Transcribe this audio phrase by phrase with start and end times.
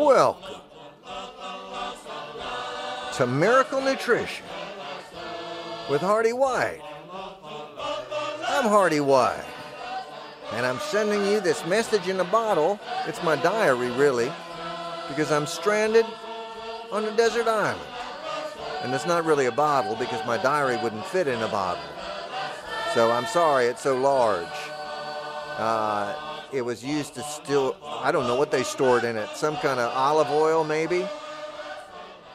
[0.00, 0.62] Welcome
[3.16, 4.46] to Miracle Nutrition
[5.90, 6.80] with Hearty White.
[8.48, 9.44] I'm Hearty White,
[10.52, 12.80] and I'm sending you this message in a bottle.
[13.06, 14.32] It's my diary, really,
[15.06, 16.06] because I'm stranded
[16.90, 17.78] on a desert island.
[18.82, 21.84] And it's not really a bottle because my diary wouldn't fit in a bottle.
[22.94, 24.46] So I'm sorry it's so large.
[25.58, 26.14] Uh,
[26.52, 29.28] it was used to still, I don't know what they stored in it.
[29.34, 31.06] Some kind of olive oil, maybe?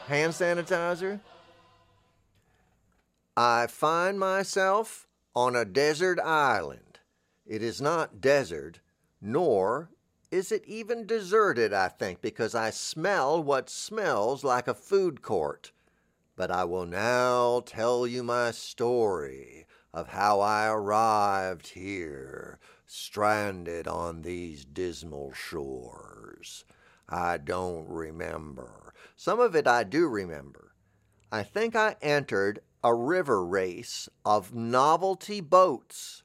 [0.07, 1.19] Hand sanitizer?
[3.35, 6.99] I find myself on a desert island.
[7.47, 8.79] It is not desert,
[9.19, 9.89] nor
[10.29, 15.71] is it even deserted, I think, because I smell what smells like a food court.
[16.35, 24.21] But I will now tell you my story of how I arrived here, stranded on
[24.21, 26.66] these dismal shores.
[27.08, 28.94] I don't remember.
[29.16, 30.73] Some of it I do remember.
[31.31, 36.23] I think I entered a river race of novelty boats.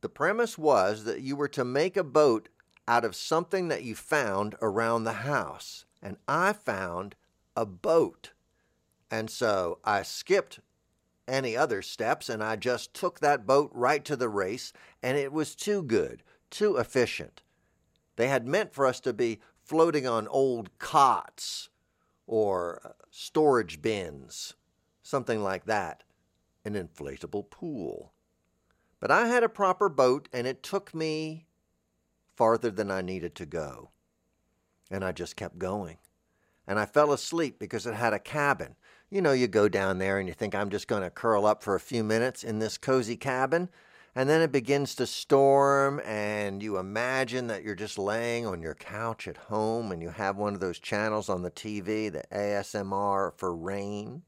[0.00, 2.48] The premise was that you were to make a boat
[2.86, 5.84] out of something that you found around the house.
[6.02, 7.16] And I found
[7.56, 8.32] a boat.
[9.10, 10.60] And so I skipped
[11.28, 15.32] any other steps and I just took that boat right to the race, and it
[15.32, 17.42] was too good, too efficient.
[18.16, 21.68] They had meant for us to be floating on old cots
[22.26, 24.54] or uh, storage bins,
[25.02, 26.04] something like that,
[26.64, 28.12] an inflatable pool.
[29.00, 31.46] But I had a proper boat, and it took me
[32.34, 33.90] farther than I needed to go.
[34.90, 35.98] And I just kept going.
[36.66, 38.76] And I fell asleep because it had a cabin
[39.10, 41.62] you know, you go down there and you think, I'm just going to curl up
[41.62, 43.68] for a few minutes in this cozy cabin.
[44.14, 48.74] And then it begins to storm, and you imagine that you're just laying on your
[48.74, 53.32] couch at home and you have one of those channels on the TV, the ASMR
[53.36, 54.22] for rain,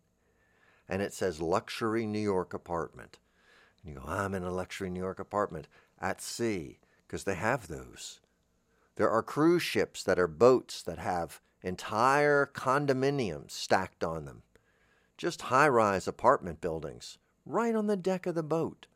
[0.88, 3.19] and it says luxury New York apartment.
[3.82, 5.66] And you go, I'm in a luxury New York apartment
[6.00, 8.20] at sea, because they have those.
[8.94, 14.42] There are cruise ships that are boats that have entire condominiums stacked on them
[15.20, 18.86] just high rise apartment buildings right on the deck of the boat.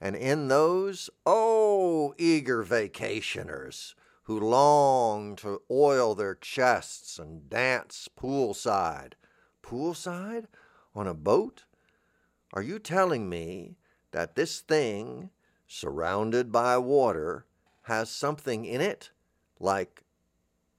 [0.00, 3.92] And in those, oh, eager vacationers
[4.22, 9.12] who long to oil their chests and dance poolside.
[9.62, 10.46] Poolside?
[10.94, 11.64] On a boat?
[12.54, 13.76] Are you telling me
[14.12, 15.28] that this thing,
[15.66, 17.44] surrounded by water,
[17.82, 19.10] has something in it?
[19.60, 20.02] Like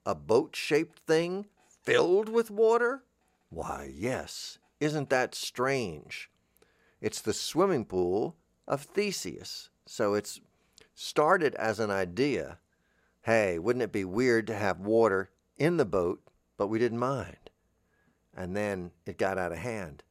[0.04, 3.04] a boat shaped thing filled with water?
[3.52, 6.30] Why, yes, isn't that strange?
[7.00, 8.36] It's the swimming pool
[8.68, 9.70] of Theseus.
[9.86, 10.42] So it's
[10.94, 12.60] started as an idea.
[13.22, 16.22] Hey, wouldn't it be weird to have water in the boat,
[16.58, 17.50] but we didn't mind?
[18.36, 20.04] And then it got out of hand.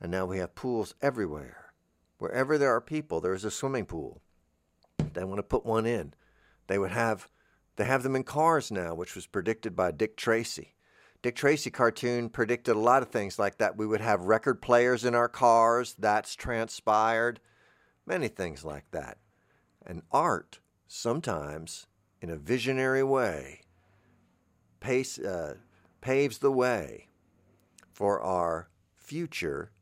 [0.00, 1.72] And now we have pools everywhere.
[2.18, 4.20] Wherever there are people, there is a swimming pool.
[5.14, 6.14] They want to put one in.
[6.68, 7.28] They would have
[7.74, 10.74] they have them in cars now, which was predicted by Dick Tracy.
[11.20, 13.76] Dick Tracy cartoon predicted a lot of things like that.
[13.76, 15.96] We would have record players in our cars.
[15.98, 17.40] That's transpired.
[18.06, 19.18] Many things like that.
[19.84, 21.88] And art, sometimes
[22.20, 23.62] in a visionary way,
[24.80, 25.54] pace, uh,
[26.00, 27.08] paves the way
[27.92, 29.72] for our future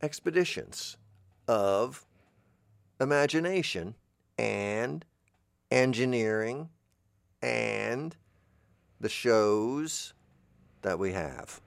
[0.00, 0.96] expeditions
[1.46, 2.06] of
[2.98, 3.94] imagination
[4.38, 5.04] and
[5.70, 6.70] engineering
[7.42, 8.16] and
[8.98, 10.14] the shows
[10.86, 11.60] that we have.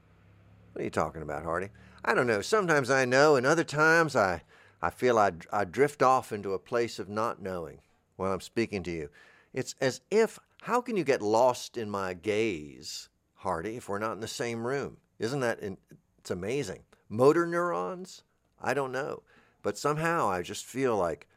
[0.71, 1.71] What are you talking about, Hearty?
[2.05, 2.39] I don't know.
[2.39, 4.43] Sometimes I know, and other times I,
[4.81, 7.81] I feel I, I drift off into a place of not knowing
[8.15, 9.09] while I'm speaking to you.
[9.53, 14.13] It's as if, how can you get lost in my gaze, Hearty, if we're not
[14.13, 14.95] in the same room?
[15.19, 15.77] Isn't that, in,
[16.17, 16.83] it's amazing.
[17.09, 18.23] Motor neurons?
[18.61, 19.23] I don't know.
[19.61, 21.27] But somehow I just feel like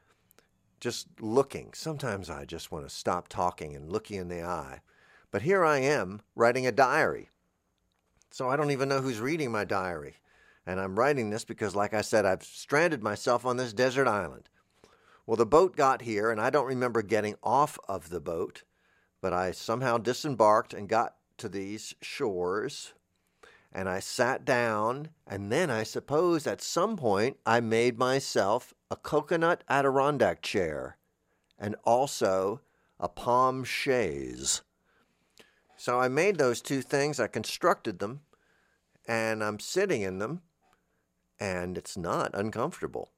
[0.78, 1.70] just looking.
[1.74, 4.82] Sometimes I just want to stop talking and look you in the eye.
[5.32, 7.30] But here I am writing a diary
[8.32, 10.16] so I don't even know who's reading my diary.
[10.66, 14.48] And I'm writing this because, like I said, I've stranded myself on this desert island.
[15.26, 18.62] Well, the boat got here, and I don't remember getting off of the boat,
[19.20, 22.94] but I somehow disembarked and got to these shores.
[23.72, 28.96] And I sat down, and then I suppose at some point I made myself a
[28.96, 30.96] coconut Adirondack chair
[31.58, 32.60] and also
[32.98, 34.62] a palm chaise.
[35.82, 38.20] So I made those two things, I constructed them,
[39.08, 40.42] and I'm sitting in them,
[41.40, 43.10] and it's not uncomfortable.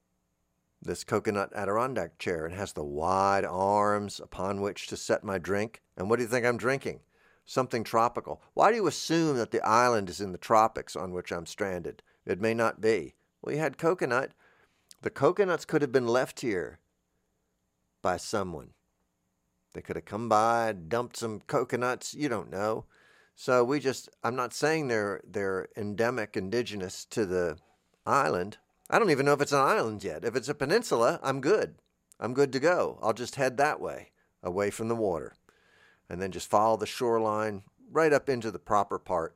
[0.81, 5.83] This coconut Adirondack chair, it has the wide arms upon which to set my drink.
[5.95, 7.01] And what do you think I'm drinking?
[7.45, 8.41] something tropical.
[8.55, 12.01] Why do you assume that the island is in the tropics on which I'm stranded?
[12.25, 13.13] It may not be.
[13.47, 14.31] You had coconut.
[15.03, 16.79] The coconuts could have been left here
[18.01, 18.74] by someone.
[19.75, 22.13] They could have come by, dumped some coconuts.
[22.13, 22.85] You don't know.
[23.35, 27.57] So we just, I'm not saying they're, they're endemic, indigenous to the
[28.05, 28.57] island.
[28.89, 30.23] I don't even know if it's an island yet.
[30.23, 31.75] If it's a peninsula, I'm good.
[32.21, 32.97] I'm good to go.
[33.01, 34.11] I'll just head that way,
[34.41, 35.35] away from the water,
[36.09, 39.35] and then just follow the shoreline right up into the proper part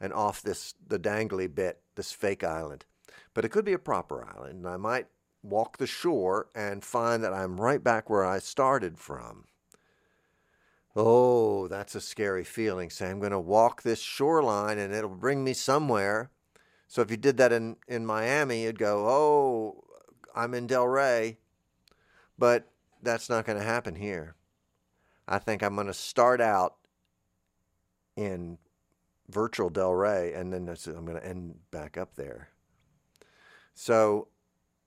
[0.00, 2.84] and off this the dangly bit, this fake island.
[3.34, 5.08] But it could be a proper island, and I might
[5.42, 9.46] walk the shore and find that I'm right back where I started from.
[10.98, 12.88] Oh, that's a scary feeling.
[12.88, 16.30] Say, I'm going to walk this shoreline and it'll bring me somewhere.
[16.88, 19.84] So if you did that in, in Miami, you'd go, oh,
[20.34, 21.36] I'm in Delray.
[22.38, 22.70] But
[23.02, 24.36] that's not going to happen here.
[25.28, 26.76] I think I'm going to start out
[28.16, 28.56] in
[29.28, 32.48] virtual Delray and then I'm going to end back up there.
[33.74, 34.28] So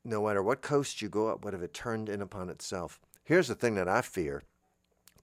[0.04, 3.00] no matter what coast you go up, what if it turned in upon itself?
[3.24, 4.44] Here's the thing that I fear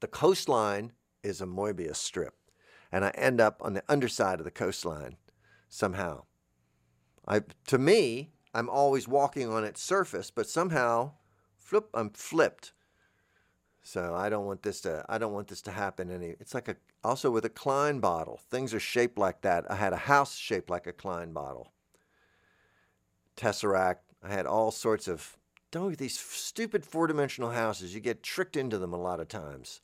[0.01, 2.35] the coastline is a Mobius strip,
[2.93, 5.17] and I end up on the underside of the coastline
[5.69, 6.25] somehow.
[7.27, 11.13] I, to me, I'm always walking on its surface, but somehow,
[11.59, 12.73] flip, I'm flipped.
[13.83, 15.05] So I don't want this to.
[15.09, 16.11] I don't want this to happen.
[16.11, 16.35] Any.
[16.41, 18.41] It's like a also with a Klein bottle.
[18.51, 19.71] Things are shaped like that.
[19.71, 21.73] I had a house shaped like a Klein bottle.
[23.37, 23.99] Tesseract.
[24.25, 25.37] I had all sorts of.
[25.71, 27.95] Don't these stupid four-dimensional houses.
[27.95, 29.83] You get tricked into them a lot of times.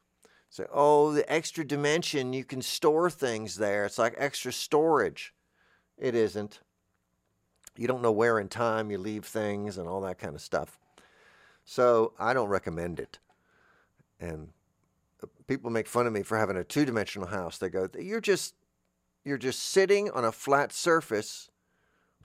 [0.53, 2.33] Say, oh, the extra dimension.
[2.33, 3.85] You can store things there.
[3.87, 5.35] It's like extra storage.
[5.97, 6.61] It isn't
[7.77, 10.79] you don't know where in time you leave things and all that kind of stuff.
[11.65, 13.19] So I don't recommend it.
[14.21, 14.49] And
[15.23, 17.59] uh, people make fun of me for having a two-dimensional house.
[17.59, 18.55] They go, "You're just
[19.25, 21.51] you're just sitting on a flat surface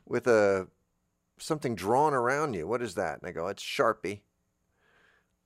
[0.06, 0.68] with a
[1.40, 2.68] something drawn around you.
[2.68, 4.22] What is that?" And I go, "It's Sharpie."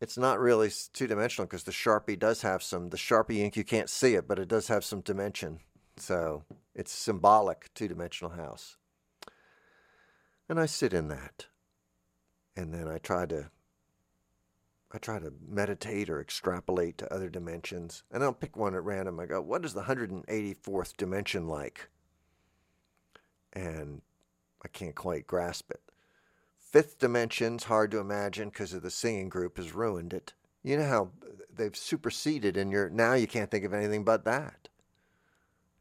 [0.02, 3.90] It's not really two-dimensional because the Sharpie does have some the Sharpie ink you can't
[3.90, 5.60] see it, but it does have some dimension.
[5.98, 6.44] So,
[6.74, 8.78] it's symbolic two-dimensional house.
[10.50, 11.46] And I sit in that.
[12.58, 13.52] And then I try to
[14.94, 18.04] I try to meditate or extrapolate to other dimensions.
[18.12, 19.20] And I'll pick one at random.
[19.20, 21.90] I go, what is the 184th dimension like?
[23.54, 24.02] And
[24.66, 25.91] I can't quite grasp it.
[26.72, 30.34] Fifth dimension's hard to imagine because of the singing group has ruined it.
[30.64, 31.12] You know how
[31.54, 34.70] they've superseded and you're now you can't think of anything but that.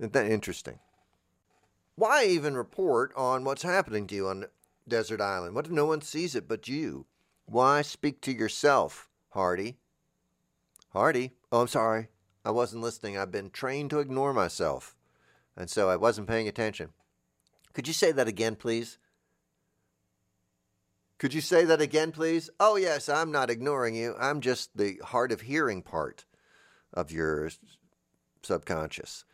[0.00, 0.80] Isn't that interesting?
[1.94, 4.46] Why even report on what's happening to you on
[4.88, 5.54] desert island?
[5.54, 7.06] What if no one sees it but you?
[7.46, 9.78] Why speak to yourself, Hearty?
[10.88, 11.34] Hearty?
[11.52, 12.08] Oh, I'm sorry.
[12.44, 13.16] I wasn't listening.
[13.16, 14.96] I've been trained to ignore myself.
[15.56, 16.90] And so I wasn't paying attention.
[17.74, 18.98] Could you say that again, please?
[21.20, 22.48] Could you say that again, please?
[22.58, 24.14] Oh, yes, I'm not ignoring you.
[24.18, 26.24] I'm just the hard of hearing part
[26.94, 27.50] of your
[28.42, 29.26] subconscious.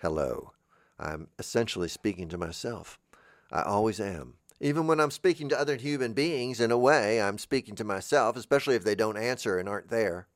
[0.00, 0.52] Hello.
[0.96, 3.00] I'm essentially speaking to myself.
[3.50, 4.34] I always am.
[4.60, 8.36] Even when I'm speaking to other human beings, in a way, I'm speaking to myself,
[8.36, 10.28] especially if they don't answer and aren't there.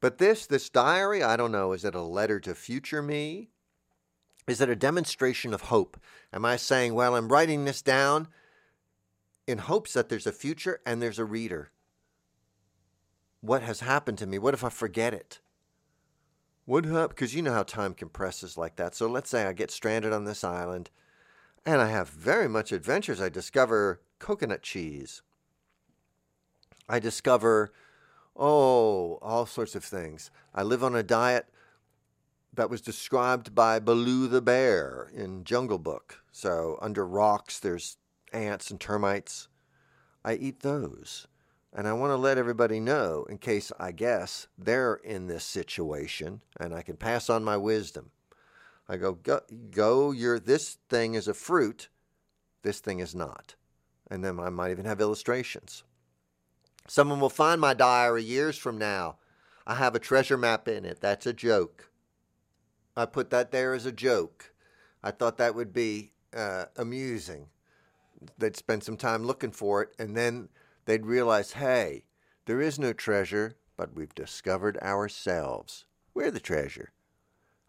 [0.00, 3.50] But this, this diary, I don't know, is it a letter to future me?
[4.48, 5.96] Is it a demonstration of hope?
[6.32, 8.26] Am I saying, well, I'm writing this down
[9.46, 11.70] in hopes that there's a future and there's a reader?
[13.40, 14.38] What has happened to me?
[14.38, 15.40] What if I forget it?
[16.64, 17.10] What happened?
[17.10, 18.94] Because you know how time compresses like that.
[18.94, 20.90] So let's say I get stranded on this island
[21.66, 23.20] and I have very much adventures.
[23.20, 25.22] I discover coconut cheese.
[26.88, 27.72] I discover,
[28.36, 30.30] oh, all sorts of things.
[30.54, 31.46] I live on a diet
[32.52, 36.22] that was described by Baloo the bear in Jungle Book.
[36.30, 37.96] So under rocks, there's
[38.34, 39.48] ants and termites.
[40.24, 41.26] I eat those.
[41.72, 46.40] And I want to let everybody know, in case I guess they're in this situation,
[46.60, 48.10] and I can pass on my wisdom.
[48.88, 51.88] I go, go, go, you're, this thing is a fruit,
[52.62, 53.56] this thing is not.
[54.08, 55.82] And then I might even have illustrations.
[56.86, 59.16] Someone will find my diary years from now.
[59.66, 61.00] I have a treasure map in it.
[61.00, 61.90] That's a joke.
[62.96, 64.52] I put that there as a joke.
[65.02, 67.46] I thought that would be uh, amusing.
[68.38, 70.48] They'd spend some time looking for it, and then
[70.84, 72.04] they'd realize, hey,
[72.46, 75.84] there is no treasure, but we've discovered ourselves.
[76.12, 76.92] We're the treasure.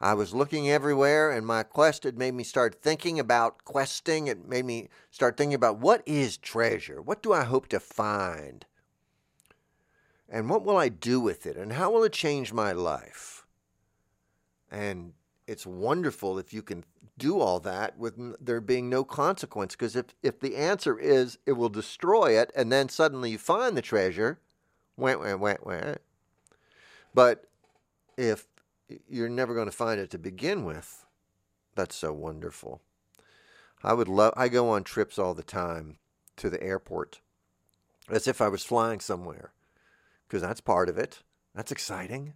[0.01, 4.27] I was looking everywhere, and my quest had made me start thinking about questing.
[4.27, 7.01] It made me start thinking about what is treasure?
[7.01, 8.65] What do I hope to find?
[10.27, 11.55] And what will I do with it?
[11.55, 13.45] And how will it change my life?
[14.69, 15.13] And
[15.47, 16.83] it's wonderful if you can
[17.17, 19.75] do all that with there being no consequence.
[19.75, 23.77] Because if, if the answer is it will destroy it, and then suddenly you find
[23.77, 24.39] the treasure,
[24.98, 25.95] wah, wah, wah, wah.
[27.13, 27.45] But
[28.17, 28.45] if
[29.07, 31.05] you're never going to find it to begin with,
[31.75, 32.81] that's so wonderful.
[33.84, 34.34] I would love.
[34.36, 35.98] I go on trips all the time
[36.38, 37.22] to the airport,
[38.10, 39.51] as if I was flying somewhere,
[40.27, 41.22] because that's part of it.
[41.53, 42.34] That's exciting.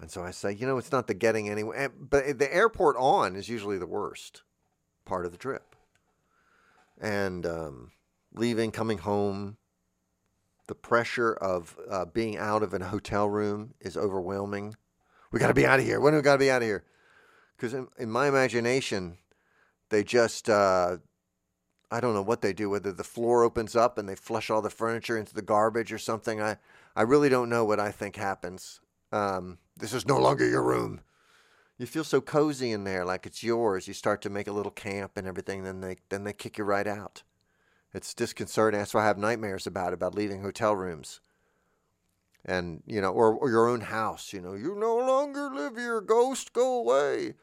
[0.00, 3.34] And so I say, you know, it's not the getting anywhere, but the airport on
[3.34, 4.42] is usually the worst
[5.04, 5.74] part of the trip.
[7.00, 7.92] And um,
[8.34, 9.56] leaving, coming home,
[10.66, 14.74] the pressure of uh, being out of a hotel room is overwhelming.
[15.30, 16.00] We got to be out of here.
[16.00, 16.84] When do we got to be out of here?
[17.56, 19.16] Because in, in, my imagination,
[19.88, 20.98] they just, uh,
[21.90, 24.60] I don't know what they do, whether the floor opens up and they flush all
[24.60, 26.42] the furniture into the garbage or something.
[26.42, 26.58] I,
[26.94, 28.80] I really don't know what I think happens.
[29.12, 31.00] Um, this is no longer your room.
[31.78, 33.86] You feel so cozy in there, like it's yours.
[33.86, 35.64] You start to make a little camp and everything.
[35.64, 37.22] Then they then they kick you right out.
[37.92, 38.78] It's disconcerting.
[38.78, 41.20] That's why I have nightmares about about leaving hotel rooms.
[42.44, 44.32] And you know, or, or your own house.
[44.32, 46.00] You know, you no longer live here.
[46.00, 47.34] Ghost, go away.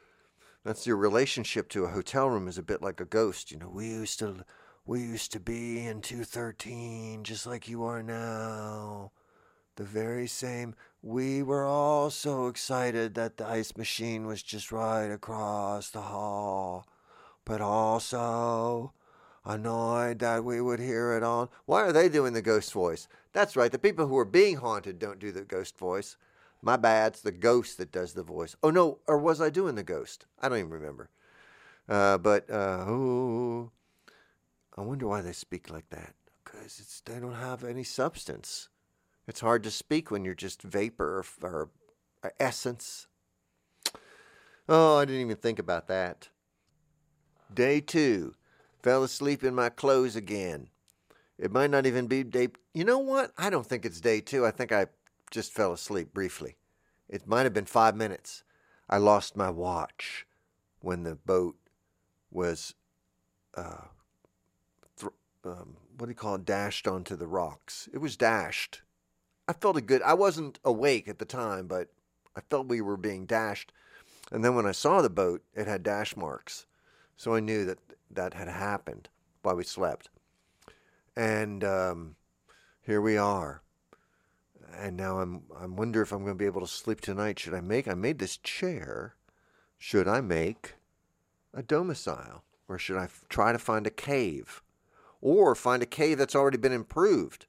[0.64, 3.52] That's your relationship to a hotel room is a bit like a ghost.
[3.52, 4.46] You know, we used to
[4.86, 9.12] we used to be in 213 just like you are now.
[9.76, 10.76] The very same.
[11.06, 16.88] We were all so excited that the ice machine was just right across the hall,
[17.44, 18.94] but also
[19.44, 21.50] annoyed that we would hear it on.
[21.66, 23.10] Why are they doing the ghost voice?
[23.34, 26.16] That's right, the people who are being haunted don't do the ghost voice.
[26.62, 28.56] My bad, it's the ghost that does the voice.
[28.64, 30.26] Oh no, or was I doing the ghost?
[30.40, 31.10] I don't even remember.
[31.90, 33.72] Uh, but uh, oh,
[34.78, 36.14] I wonder why they speak like that.
[36.46, 38.70] Because they don't have any substance.
[39.28, 41.70] It's hard to speak when you're just vapor or,
[42.24, 43.08] or, essence.
[44.68, 46.30] Oh, I didn't even think about that.
[47.54, 48.36] Day two.
[48.82, 50.70] Fell asleep in my clothes again.
[51.38, 52.50] It might not even be day.
[52.74, 53.32] You know what?
[53.38, 54.46] I don't think it's day two.
[54.46, 54.88] I think I
[55.32, 56.58] just fell asleep briefly.
[57.10, 58.44] It might have been five minutes.
[58.90, 60.28] I lost my watch
[60.82, 61.56] when the boat
[62.30, 62.76] was,
[63.56, 63.86] uh,
[65.00, 65.14] th-
[65.46, 67.88] um, what do you call it, dashed onto the rocks.
[67.94, 68.82] It was dashed.
[69.48, 70.02] I felt a good.
[70.02, 71.90] I wasn't awake at the time, but
[72.36, 73.72] I felt we were being dashed.
[74.32, 76.66] And then when I saw the boat, it had dash marks,
[77.18, 79.10] so I knew that that had happened
[79.42, 80.10] while we slept.
[81.16, 82.16] And um,
[82.82, 83.62] here we are.
[84.76, 87.38] And now I'm I wonder if I'm going to be able to sleep tonight.
[87.38, 87.88] Should I make?
[87.88, 89.16] I made this chair.
[89.78, 90.76] Should I make
[91.54, 94.64] a domicile, or should I f- try to find a cave,
[95.22, 97.46] or find a cave that's already been improved?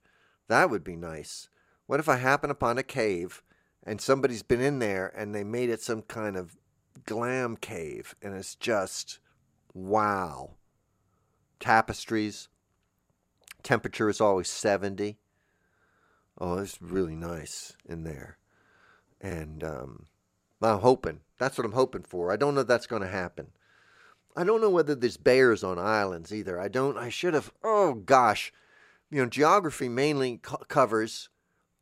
[0.48, 1.48] That would be nice.
[1.86, 3.42] What if I happen upon a cave
[3.82, 6.56] and somebody's been in there and they made it some kind of
[7.04, 9.18] glam cave and it's just
[9.74, 10.52] wow.
[11.60, 12.48] Tapestries.
[13.62, 15.18] Temperature is always 70.
[16.38, 18.38] Oh, it's really nice in there.
[19.20, 20.06] And um,
[20.62, 21.20] I'm hoping.
[21.38, 22.32] That's what I'm hoping for.
[22.32, 23.48] I don't know if that's going to happen.
[24.36, 26.60] I don't know whether there's bears on islands either.
[26.60, 26.96] I don't.
[26.98, 27.52] I should have.
[27.62, 28.52] Oh gosh,
[29.10, 31.28] you know, geography mainly co- covers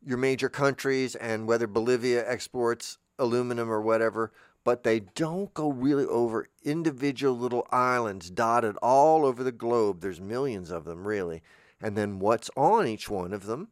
[0.04, 4.32] your major countries and whether Bolivia exports aluminum or whatever,
[4.64, 10.00] but they don't go really over individual little islands dotted all over the globe.
[10.00, 11.42] There's millions of them, really.
[11.80, 13.68] And then what's on each one of them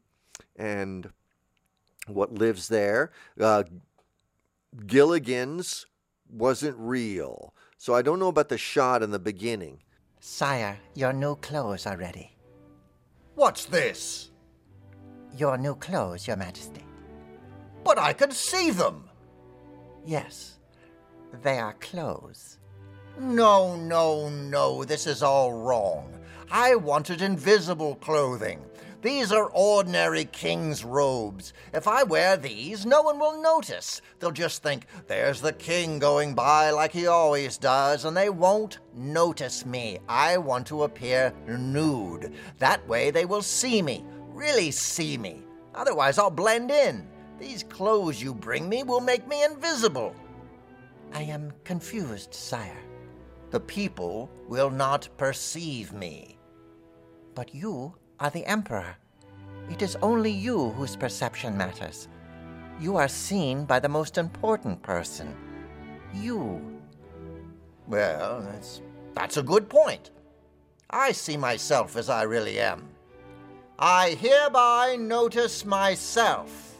[0.56, 1.10] and
[2.06, 3.12] what lives there.
[3.40, 3.64] Uh,
[4.86, 5.86] Gilligan's
[6.28, 7.54] wasn't real.
[7.76, 9.80] So I don't know about the shot in the beginning.
[10.20, 12.36] Sire, your new clothes are ready.
[13.34, 14.29] What's this?
[15.36, 16.84] Your new clothes, Your Majesty.
[17.84, 19.08] But I can see them.
[20.04, 20.58] Yes,
[21.42, 22.58] they are clothes.
[23.18, 26.12] No, no, no, this is all wrong.
[26.50, 28.60] I wanted invisible clothing.
[29.02, 31.54] These are ordinary king's robes.
[31.72, 34.02] If I wear these, no one will notice.
[34.18, 38.78] They'll just think, there's the king going by like he always does, and they won't
[38.94, 40.00] notice me.
[40.06, 42.34] I want to appear nude.
[42.58, 45.42] That way they will see me, really see me.
[45.74, 47.06] Otherwise, I'll blend in.
[47.38, 50.14] These clothes you bring me will make me invisible.
[51.12, 52.76] I am confused, sire.
[53.50, 56.38] The people will not perceive me.
[57.34, 58.96] But you are the Emperor.
[59.70, 62.08] It is only you whose perception matters.
[62.80, 65.34] You are seen by the most important person.
[66.14, 66.60] You.
[67.86, 68.82] Well, that's,
[69.14, 70.10] that's a good point.
[70.90, 72.89] I see myself as I really am.
[73.82, 76.76] I hereby notice myself.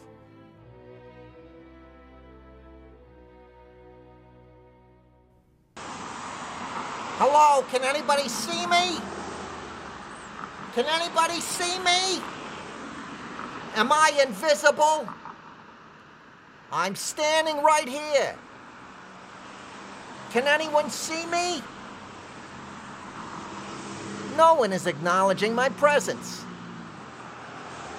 [7.17, 8.99] Hello, can anybody see me?
[10.75, 12.21] Can anybody see me?
[13.73, 15.09] Am I invisible?
[16.71, 18.35] I'm standing right here.
[20.29, 21.63] Can anyone see me?
[24.37, 26.45] No one is acknowledging my presence.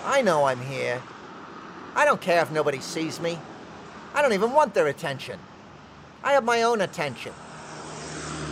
[0.05, 1.01] I know I'm here.
[1.95, 3.39] I don't care if nobody sees me.
[4.15, 5.39] I don't even want their attention.
[6.25, 7.33] I have my own attention.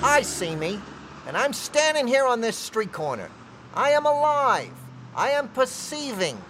[0.02, 0.80] I see me,
[1.26, 3.30] and I'm standing here on this street corner.
[3.74, 4.72] I am alive.
[5.14, 6.40] I am perceiving.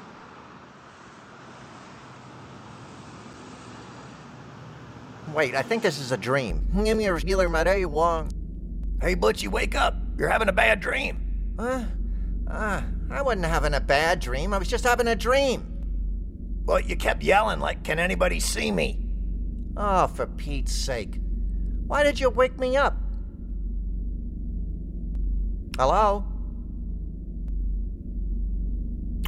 [5.34, 6.66] Wait, I think this is a dream.
[6.84, 8.30] Give me a regular Maday Wong.
[9.00, 9.94] Hey, Butchie, wake up.
[10.18, 11.54] You're having a bad dream.
[11.58, 11.84] Huh?
[12.48, 14.54] Ah, I wasn't having a bad dream.
[14.54, 15.66] I was just having a dream.
[16.64, 19.00] Well, you kept yelling like, Can anybody see me?
[19.76, 21.20] Oh, for Pete's sake.
[21.86, 22.96] Why did you wake me up?
[25.76, 26.24] Hello?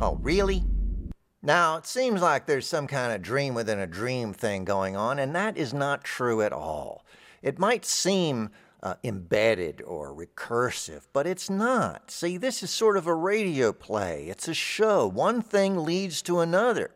[0.01, 0.63] Oh, really?
[1.43, 5.19] Now, it seems like there's some kind of dream within a dream thing going on,
[5.19, 7.05] and that is not true at all.
[7.43, 8.51] It might seem
[8.83, 12.11] uh, embedded or recursive, but it's not.
[12.11, 15.07] See, this is sort of a radio play, it's a show.
[15.07, 16.91] One thing leads to another.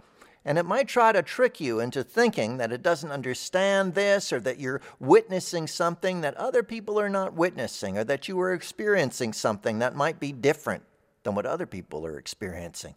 [0.45, 4.39] And it might try to trick you into thinking that it doesn't understand this or
[4.41, 9.33] that you're witnessing something that other people are not witnessing or that you are experiencing
[9.33, 10.85] something that might be different
[11.25, 12.95] than what other people are experiencing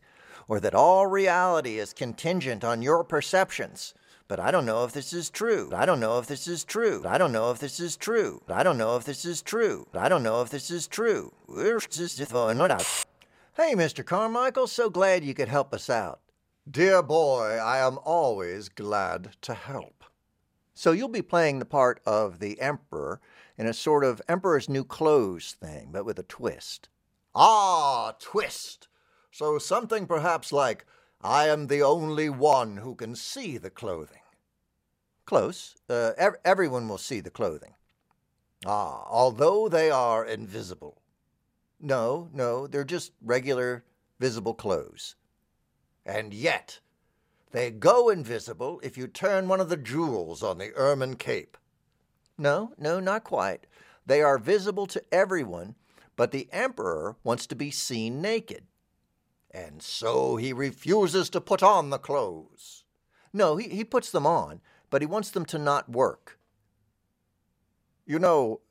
[0.48, 3.96] or that all reality is contingent on your perceptions.
[4.30, 5.72] But I don't know if this is true.
[5.74, 7.02] I don't know if this is true.
[7.04, 8.44] I don't know if this is true.
[8.48, 9.88] I don't know if this is true.
[9.92, 11.34] I don't know if this is true.
[13.58, 14.06] Hey, Mr.
[14.06, 16.20] Carmichael, so glad you could help us out.
[16.70, 20.04] Dear boy, I am always glad to help.
[20.76, 23.20] So you'll be playing the part of the Emperor
[23.58, 26.88] in a sort of Emperor's New Clothes thing, but with a twist.
[27.34, 28.90] Ah, twist!
[29.32, 30.86] So something perhaps like,
[31.22, 34.22] I am the only one who can see the clothing.
[35.26, 35.76] Close.
[35.90, 37.76] Uh, ev- everyone will see the clothing.
[38.66, 41.02] Ah, although they are invisible.
[41.80, 43.84] No, no, they're just regular
[44.20, 45.16] visible clothes.
[46.06, 46.80] And yet,
[47.52, 51.58] they go invisible if you turn one of the jewels on the ermine cape.
[52.38, 53.68] No, no, not quite.
[54.06, 55.76] They are visible to everyone,
[56.16, 58.64] but the emperor wants to be seen naked.
[59.52, 62.84] And so he refuses to put on the clothes.
[63.34, 66.40] No, he, he puts them on, but he wants them to not work.
[68.06, 68.62] You know,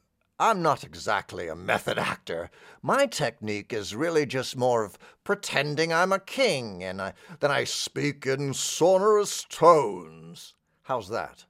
[0.40, 2.50] I'm not exactly a method actor.
[2.80, 7.64] My technique is really just more of pretending I'm a king and I, then I
[7.64, 10.54] speak in sonorous tones.
[10.82, 11.44] How's that?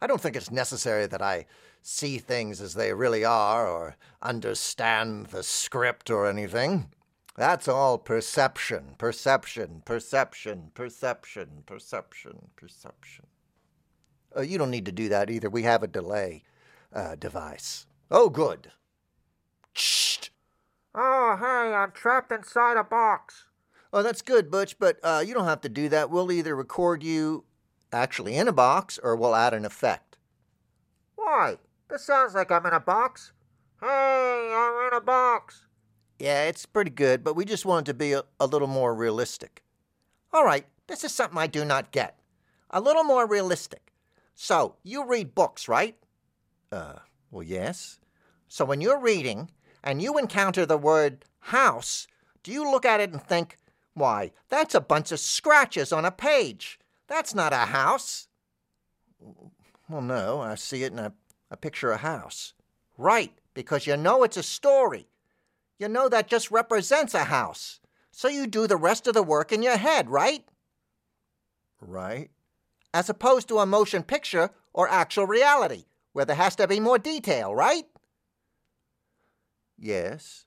[0.00, 1.46] I don't think it's necessary that I
[1.82, 6.90] see things as they really are or understand the script or anything.
[7.36, 13.26] That's all perception, perception, perception, perception, perception, perception.
[14.36, 15.48] Uh, you don't need to do that either.
[15.48, 16.42] We have a delay
[16.92, 17.86] uh, device.
[18.10, 18.72] Oh, good.
[19.72, 20.28] Shh.
[20.94, 23.46] Oh, hey, I'm trapped inside a box.
[23.94, 26.10] Oh, that's good, Butch, but uh, you don't have to do that.
[26.10, 27.44] We'll either record you
[27.92, 30.18] actually in a box or we'll add an effect.
[31.16, 31.56] Why?
[31.88, 33.32] This sounds like I'm in a box.
[33.80, 35.66] Hey, I'm in a box.
[36.22, 38.94] Yeah, it's pretty good, but we just want it to be a, a little more
[38.94, 39.64] realistic.
[40.32, 42.16] All right, this is something I do not get.
[42.70, 43.92] A little more realistic.
[44.36, 45.96] So, you read books, right?
[46.70, 47.00] Uh,
[47.32, 47.98] well, yes.
[48.46, 49.50] So when you're reading
[49.82, 52.06] and you encounter the word house,
[52.44, 53.56] do you look at it and think,
[53.94, 56.78] why, that's a bunch of scratches on a page.
[57.08, 58.28] That's not a house.
[59.88, 61.10] Well, no, I see it and I,
[61.50, 62.54] I picture a house.
[62.96, 65.08] Right, because you know it's a story.
[65.82, 67.80] You know that just represents a house.
[68.12, 70.44] So you do the rest of the work in your head, right?
[71.80, 72.30] Right.
[72.94, 76.98] As opposed to a motion picture or actual reality where there has to be more
[76.98, 77.82] detail, right?
[79.76, 80.44] Yes.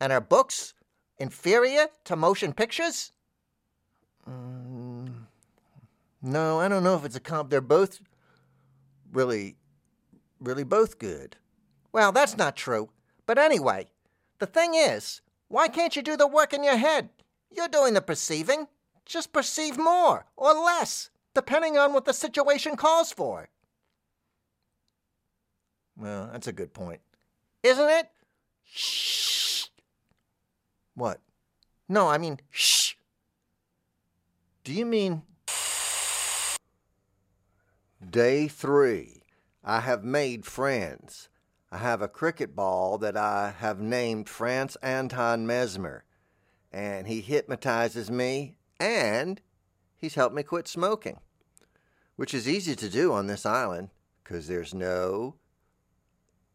[0.00, 0.72] And are books
[1.18, 3.10] inferior to motion pictures?
[4.30, 5.24] Mm,
[6.22, 7.50] no, I don't know if it's a comp.
[7.50, 7.98] They're both
[9.10, 9.56] really,
[10.38, 11.34] really both good.
[11.90, 12.90] Well, that's not true.
[13.26, 13.88] But anyway,
[14.38, 17.10] the thing is, why can't you do the work in your head?
[17.50, 18.66] You're doing the perceiving.
[19.04, 23.48] Just perceive more or less, depending on what the situation calls for.
[25.96, 27.00] Well, that's a good point.
[27.62, 28.10] Isn't it?
[28.64, 29.66] Shh.
[30.94, 31.20] What?
[31.88, 32.94] No, I mean, shh.
[34.64, 35.22] Do you mean.
[38.10, 39.22] Day three.
[39.64, 41.28] I have made friends.
[41.70, 46.04] I have a cricket ball that I have named Franz Anton Mesmer,
[46.72, 49.40] and he hypnotizes me and
[49.96, 51.18] he's helped me quit smoking,
[52.14, 53.90] which is easy to do on this island
[54.22, 55.34] because there's no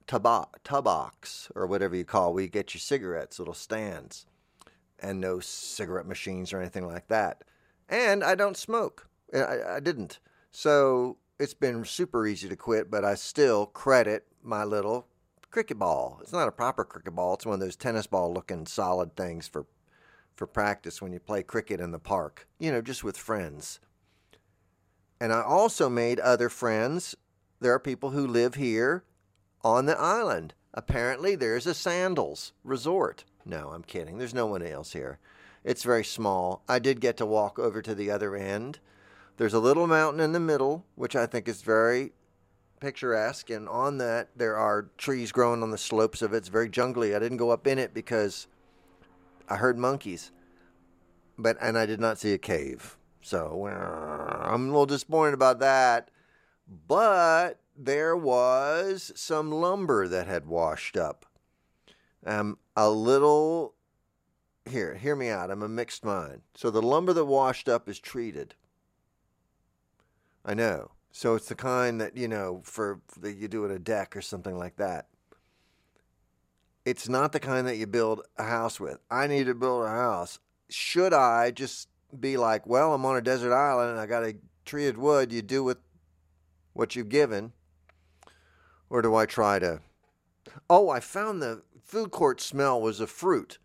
[0.07, 4.25] tobacco, tobox or whatever you call where you get your cigarettes, little stands,
[4.99, 7.43] and no cigarette machines or anything like that.
[7.89, 9.07] And I don't smoke.
[9.33, 10.19] I, I didn't.
[10.51, 15.07] So it's been super easy to quit, but I still credit my little
[15.49, 16.19] cricket ball.
[16.21, 17.33] It's not a proper cricket ball.
[17.33, 19.65] It's one of those tennis ball looking solid things for
[20.35, 23.79] for practice when you play cricket in the park, you know, just with friends.
[25.19, 27.15] And I also made other friends.
[27.59, 29.03] There are people who live here
[29.61, 30.53] on the island.
[30.73, 33.25] Apparently, there's a Sandals resort.
[33.45, 34.17] No, I'm kidding.
[34.17, 35.19] There's no one else here.
[35.63, 36.63] It's very small.
[36.67, 38.79] I did get to walk over to the other end.
[39.41, 42.11] There's a little mountain in the middle, which I think is very
[42.79, 43.49] picturesque.
[43.49, 46.37] And on that, there are trees growing on the slopes of it.
[46.37, 47.15] It's very jungly.
[47.15, 48.45] I didn't go up in it because
[49.49, 50.29] I heard monkeys,
[51.39, 52.99] but and I did not see a cave.
[53.23, 56.11] So I'm a little disappointed about that.
[56.87, 61.25] But there was some lumber that had washed up.
[62.23, 63.73] Um, a little.
[64.69, 65.49] Here, hear me out.
[65.49, 66.43] I'm a mixed mind.
[66.53, 68.53] So the lumber that washed up is treated.
[70.45, 70.91] I know.
[71.11, 74.21] So it's the kind that you know for that you do at a deck or
[74.21, 75.07] something like that
[76.85, 78.99] it's not the kind that you build a house with.
[79.09, 80.39] I need to build a house.
[80.69, 84.35] Should I just be like, well, I'm on a desert island and I got a
[84.65, 85.77] tree of wood, you do with
[86.73, 87.53] what you've given?
[88.89, 89.81] Or do I try to.
[90.69, 93.57] Oh, I found the food court smell was a fruit.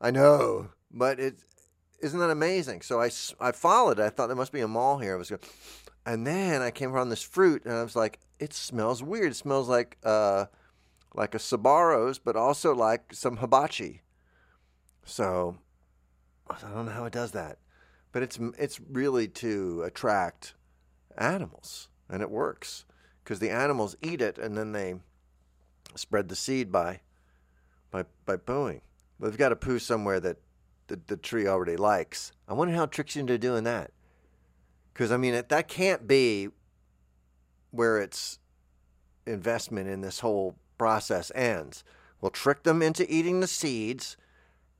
[0.00, 1.40] I know, but it
[2.00, 2.82] isn't that amazing?
[2.82, 4.02] So I, I followed it.
[4.04, 5.14] I thought there must be a mall here.
[5.14, 5.42] I was going,
[6.06, 9.32] and then I came around this fruit and I was like, it smells weird.
[9.32, 10.46] It smells like uh,
[11.14, 14.02] like a Sbarro's, but also like some hibachi.
[15.04, 15.56] So
[16.50, 17.58] I don't know how it does that,
[18.12, 20.54] but it's it's really to attract
[21.16, 22.84] animals, and it works
[23.24, 24.94] because the animals eat it and then they
[25.94, 27.00] spread the seed by
[27.90, 28.80] by by pooing.
[29.20, 30.38] They've got to poo somewhere that
[30.86, 32.32] the, the tree already likes.
[32.46, 33.90] I wonder how it tricks you into doing that.
[34.98, 36.48] Because I mean, it, that can't be
[37.70, 38.40] where its
[39.26, 41.84] investment in this whole process ends.
[42.20, 44.16] We'll trick them into eating the seeds,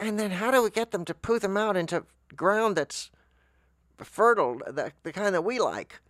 [0.00, 2.04] and then how do we get them to poo them out into
[2.34, 3.12] ground that's
[3.98, 6.00] fertile, the, the kind that we like?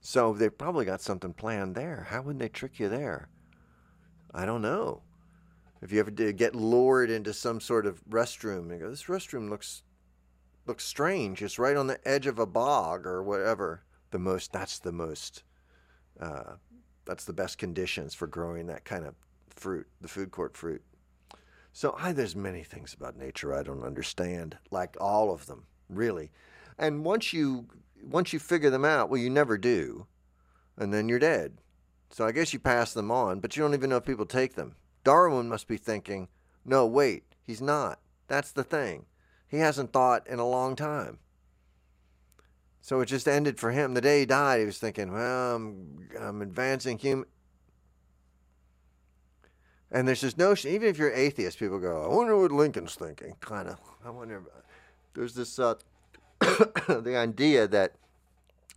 [0.00, 2.06] So they've probably got something planned there.
[2.08, 3.28] How would they trick you there?
[4.32, 5.02] I don't know.
[5.82, 9.82] If you ever get lured into some sort of restroom, you go, this restroom looks
[10.66, 11.42] looks strange.
[11.42, 13.82] It's right on the edge of a bog or whatever.
[14.10, 15.42] The most that's the most
[16.20, 16.54] uh,
[17.04, 19.14] that's the best conditions for growing that kind of
[19.48, 20.82] fruit, the food court fruit.
[21.72, 26.30] So I, there's many things about nature I don't understand, like all of them, really.
[26.78, 27.66] And once you
[28.02, 30.06] once you figure them out, well, you never do,
[30.76, 31.58] and then you're dead.
[32.10, 34.54] So I guess you pass them on, but you don't even know if people take
[34.54, 34.74] them.
[35.04, 36.28] Darwin must be thinking,
[36.64, 38.00] no, wait, he's not.
[38.26, 39.06] That's the thing.
[39.50, 41.18] He hasn't thought in a long time.
[42.80, 43.94] So it just ended for him.
[43.94, 47.26] The day he died, he was thinking, well, I'm, I'm advancing human.
[49.92, 53.34] And there's this notion, even if you're atheist, people go, I wonder what Lincoln's thinking.
[53.40, 53.78] Kind of.
[54.04, 54.44] I wonder.
[55.14, 55.74] There's this, uh,
[56.40, 57.96] the idea that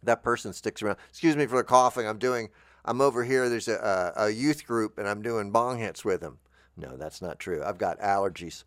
[0.01, 0.97] that person sticks around.
[1.09, 2.07] Excuse me for the coughing.
[2.07, 2.49] I'm doing,
[2.83, 3.47] I'm over here.
[3.47, 6.39] There's a, a, youth group and I'm doing bong hits with them.
[6.75, 7.63] No, that's not true.
[7.63, 8.63] I've got allergies.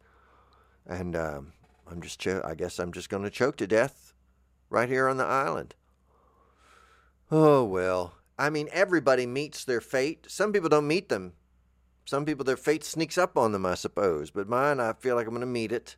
[0.86, 1.52] And um,
[1.90, 4.12] I'm just, cho- I guess I'm just going to choke to death
[4.70, 5.74] right here on the island.
[7.30, 8.14] Oh, well.
[8.38, 10.26] I mean, everybody meets their fate.
[10.28, 11.32] Some people don't meet them.
[12.04, 14.30] Some people, their fate sneaks up on them, I suppose.
[14.30, 15.96] But mine, I feel like I'm going to meet it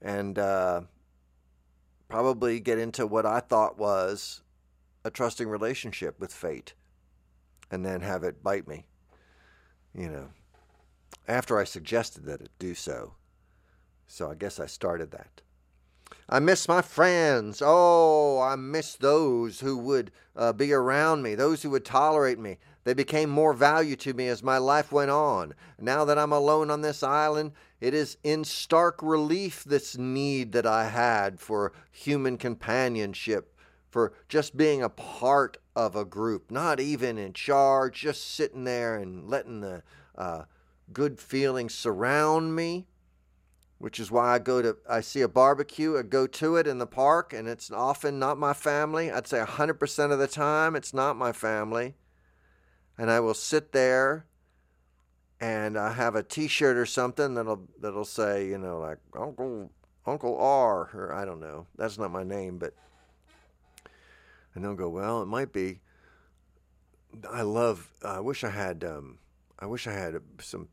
[0.00, 0.82] and uh,
[2.08, 4.42] probably get into what I thought was
[5.04, 6.74] a trusting relationship with fate
[7.70, 8.86] and then have it bite me.
[9.94, 10.28] You know,
[11.28, 13.14] after I suggested that it do so.
[14.12, 15.40] So I guess I started that.
[16.28, 17.62] I miss my friends.
[17.64, 22.58] Oh, I miss those who would uh, be around me, those who would tolerate me.
[22.84, 25.54] They became more value to me as my life went on.
[25.80, 30.66] Now that I'm alone on this island, it is in stark relief this need that
[30.66, 33.56] I had for human companionship,
[33.88, 38.94] for just being a part of a group, not even in charge, just sitting there
[38.94, 39.82] and letting the
[40.18, 40.42] uh,
[40.92, 42.88] good feelings surround me
[43.82, 46.78] which is why I go to I see a barbecue, I go to it in
[46.78, 49.10] the park, and it's often not my family.
[49.10, 51.96] I'd say 100% of the time it's not my family.
[52.96, 54.26] And I will sit there
[55.40, 59.72] and I have a T-shirt or something that'll that'll say, you know, like Uncle
[60.06, 61.66] Uncle R, or I don't know.
[61.76, 62.74] That's not my name, but
[64.54, 65.80] and they'll go, well, it might be.
[67.28, 67.90] I love.
[68.04, 68.84] I wish I had.
[68.84, 69.18] Um,
[69.58, 70.68] I wish I had some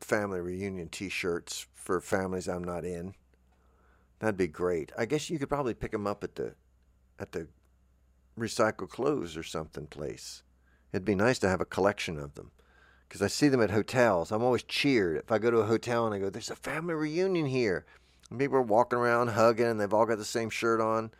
[0.00, 3.14] family reunion T-shirts for families I'm not in.
[4.18, 4.92] That'd be great.
[4.96, 6.54] I guess you could probably pick them up at the
[7.18, 7.48] at the
[8.38, 10.42] recycle clothes or something place.
[10.92, 12.50] It'd be nice to have a collection of them
[13.08, 14.30] because I see them at hotels.
[14.30, 16.94] I'm always cheered if I go to a hotel and I go, "There's a family
[16.94, 17.86] reunion here."
[18.30, 21.10] And people are walking around hugging, and they've all got the same shirt on.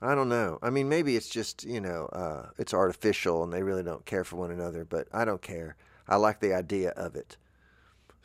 [0.00, 0.58] I don't know.
[0.62, 4.24] I mean, maybe it's just you know, uh, it's artificial, and they really don't care
[4.24, 4.84] for one another.
[4.84, 5.76] But I don't care.
[6.08, 7.36] I like the idea of it.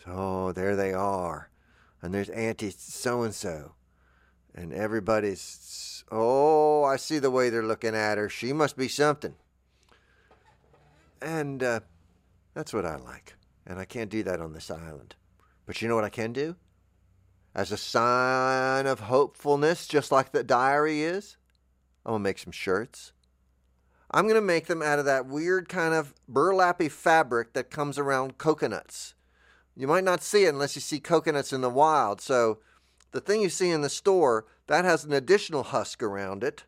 [0.06, 1.50] So there they are,
[2.02, 3.74] and there's Auntie so and so,
[4.56, 6.04] and everybody's.
[6.12, 8.28] Oh, I see the way they're looking at her.
[8.28, 9.36] She must be something.
[11.22, 11.82] And uh,
[12.54, 13.36] that's what I like.
[13.66, 15.16] And I can't do that on this island.
[15.66, 16.56] But you know what I can do?
[17.54, 21.38] As a sign of hopefulness, just like the diary is,
[22.06, 23.14] I'm going to make some shirts.
[24.10, 27.98] I'm going to make them out of that weird kind of burlappy fabric that comes
[27.98, 29.14] around coconuts.
[29.76, 32.22] You might not see it unless you see coconuts in the wild.
[32.22, 32.60] So
[33.12, 36.66] the thing you see in the store, that has an additional husk around it.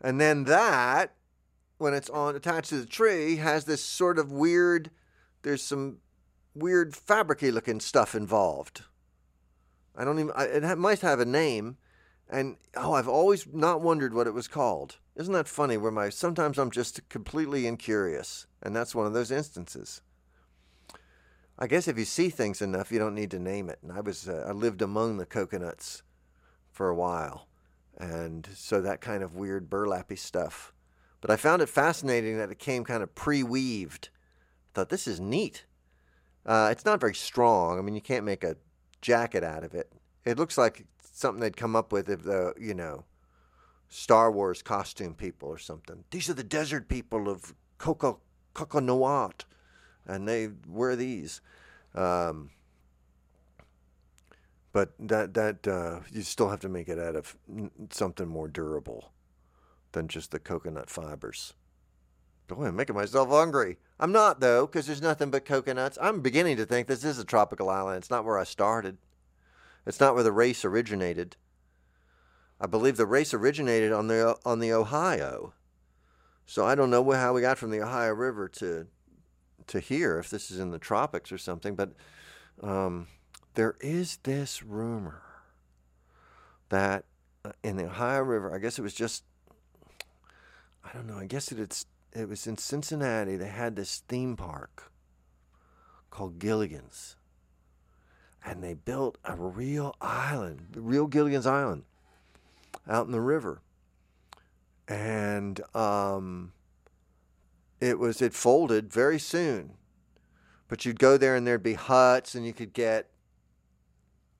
[0.00, 1.16] And then that
[1.78, 4.90] when it's on attached to the tree has this sort of weird
[5.42, 5.98] there's some
[6.54, 8.82] weird fabricy looking stuff involved
[9.94, 11.76] i don't even I, it might have a name
[12.28, 16.08] and oh i've always not wondered what it was called isn't that funny where my
[16.08, 20.00] sometimes i'm just completely incurious and that's one of those instances
[21.58, 24.00] i guess if you see things enough you don't need to name it and i
[24.00, 26.02] was uh, i lived among the coconuts
[26.70, 27.48] for a while
[27.98, 30.72] and so that kind of weird burlappy stuff
[31.26, 34.10] but I found it fascinating that it came kind of pre weaved.
[34.12, 35.64] I thought, this is neat.
[36.44, 37.78] Uh, it's not very strong.
[37.78, 38.56] I mean, you can't make a
[39.00, 39.90] jacket out of it.
[40.24, 43.06] It looks like something they'd come up with if the, you know,
[43.88, 46.04] Star Wars costume people or something.
[46.12, 48.20] These are the desert people of Coco,
[48.54, 49.44] Coconut,
[50.06, 51.40] and they wear these.
[51.94, 52.50] Um,
[54.72, 57.36] but that that uh, you still have to make it out of
[57.90, 59.12] something more durable
[59.92, 61.54] than just the coconut fibers.
[62.48, 63.78] Boy, I'm making myself hungry.
[63.98, 65.98] I'm not, though, because there's nothing but coconuts.
[66.00, 67.98] I'm beginning to think this is a tropical island.
[67.98, 68.98] It's not where I started,
[69.86, 71.36] it's not where the race originated.
[72.60, 75.52] I believe the race originated on the, on the Ohio.
[76.46, 78.86] So I don't know how we got from the Ohio River to,
[79.68, 81.92] to here, if this is in the tropics or something, but
[82.62, 83.06] um,
[83.54, 85.22] there is this rumor
[86.68, 87.04] that
[87.44, 89.24] uh, in the Ohio River, I guess it was just
[90.86, 91.18] I don't know.
[91.18, 93.36] I guess it, it's it was in Cincinnati.
[93.36, 94.90] They had this theme park
[96.10, 97.16] called Gilligan's,
[98.44, 101.84] and they built a real island, real Gilligan's Island,
[102.88, 103.60] out in the river,
[104.86, 106.52] and um,
[107.80, 109.74] it was it folded very soon,
[110.68, 113.10] but you'd go there and there'd be huts, and you could get.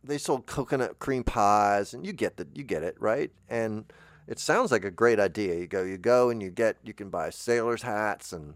[0.02, 3.92] They sold coconut cream pies, and you get the you get it right, and
[4.26, 5.54] it sounds like a great idea.
[5.56, 8.54] You go, you go, and you get, you can buy sailors' hats, and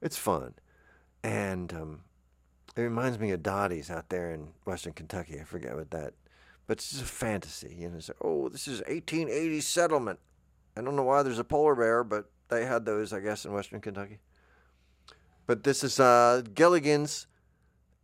[0.00, 0.54] it's fun.
[1.22, 2.00] And um,
[2.76, 5.38] it reminds me of Dottie's out there in Western Kentucky.
[5.40, 6.14] I forget what that,
[6.66, 7.76] but it's just a fantasy.
[7.78, 10.18] You know, it's like, oh, this is 1880 settlement.
[10.76, 13.52] I don't know why there's a polar bear, but they had those, I guess, in
[13.52, 14.18] Western Kentucky.
[15.46, 17.26] But this is uh, Gilligan's,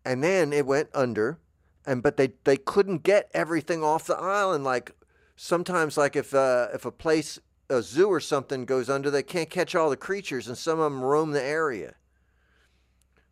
[0.05, 1.39] and then it went under,
[1.87, 4.93] and but they they couldn't get everything off the island like
[5.37, 7.39] sometimes like if uh, if a place
[7.71, 10.91] a zoo or something goes under, they can't catch all the creatures, and some of
[10.91, 11.95] them roam the area.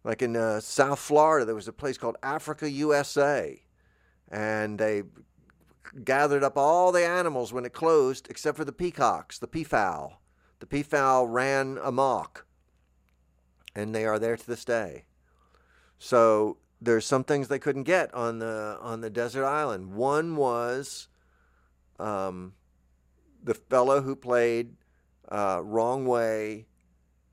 [0.04, 3.60] Like in uh, South Florida, there was a place called Africa USA,
[4.30, 5.02] and they
[6.04, 10.20] gathered up all the animals when it closed, except for the peacocks, the peafowl.
[10.58, 12.46] The peafowl ran amok,
[13.74, 15.04] and they are there to this day.
[15.98, 19.94] So there's some things they couldn't get on the on the desert island.
[19.94, 21.08] One was
[21.98, 22.54] um,
[23.42, 24.76] the fellow who played
[25.28, 26.66] uh, Wrong Way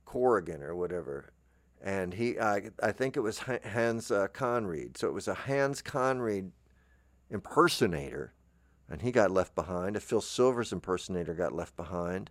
[0.05, 1.33] Corrigan or whatever.
[1.81, 4.97] And he, I, I think it was Hans uh, Conried.
[4.97, 6.51] So it was a Hans Conried
[7.29, 8.33] impersonator,
[8.89, 9.97] and he got left behind.
[9.97, 12.29] A Phil Silvers impersonator got left behind,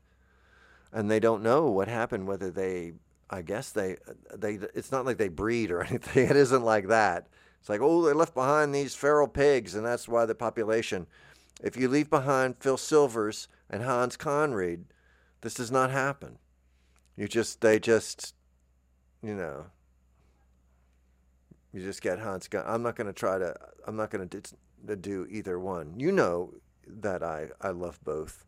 [0.92, 2.26] and they don't know what happened.
[2.26, 2.92] Whether they,
[3.30, 3.96] I guess they,
[4.34, 6.28] they, it's not like they breed or anything.
[6.28, 7.28] It isn't like that.
[7.60, 11.06] It's like, oh, they left behind these feral pigs, and that's why the population.
[11.62, 14.84] If you leave behind Phil Silvers and Hans Conried,
[15.42, 16.38] this does not happen.
[17.16, 18.34] You just, they just,
[19.22, 19.66] you know,
[21.72, 22.64] You just get Hans gun.
[22.66, 23.54] I'm not going to try to.
[23.86, 25.98] I'm not going to do either one.
[25.98, 26.54] You know
[26.86, 28.44] that I I love both.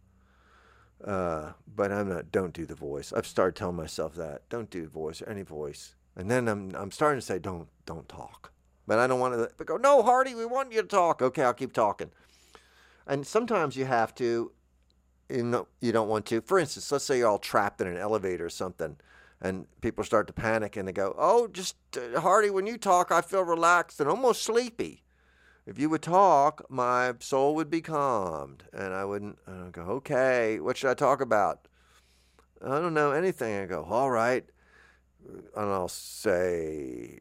[1.02, 2.30] Uh, but I'm not.
[2.30, 3.12] Don't do the voice.
[3.12, 4.48] I've started telling myself that.
[4.48, 5.94] Don't do voice or any voice.
[6.16, 8.52] And then I'm I'm starting to say don't don't talk.
[8.86, 9.76] But I don't want to go.
[9.76, 11.22] No, Hearty, we want you to talk.
[11.22, 12.10] Okay, I'll keep talking.
[13.06, 14.52] And sometimes you have to.
[15.30, 16.42] You know, you don't want to.
[16.42, 18.96] For instance, let's say you're all trapped in an elevator or something,
[19.40, 23.10] and people start to panic and they go, "Oh, just uh, Hearty, when you talk,
[23.10, 25.03] I feel relaxed and almost sleepy."
[25.66, 29.82] If you would talk, my soul would be calmed, and I wouldn't I would go,
[29.82, 31.68] okay, what should I talk about?
[32.62, 33.62] I don't know anything.
[33.62, 34.44] I go, all right.
[35.26, 37.18] And I'll say,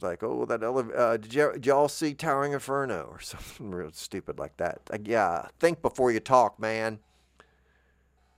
[0.00, 3.92] like, oh, that elevator, uh, did, you, did y'all see Towering Inferno or something real
[3.92, 4.80] stupid like that?
[4.90, 6.98] Like, yeah, think before you talk, man.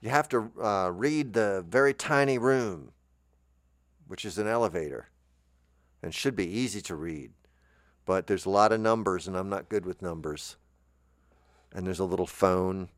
[0.01, 2.91] You have to uh, read the very tiny room,
[4.07, 5.09] which is an elevator,
[6.03, 7.31] and should be easy to read
[8.05, 10.57] but there's a lot of numbers, and I'm not good with numbers.
[11.73, 12.89] And there's a little phone.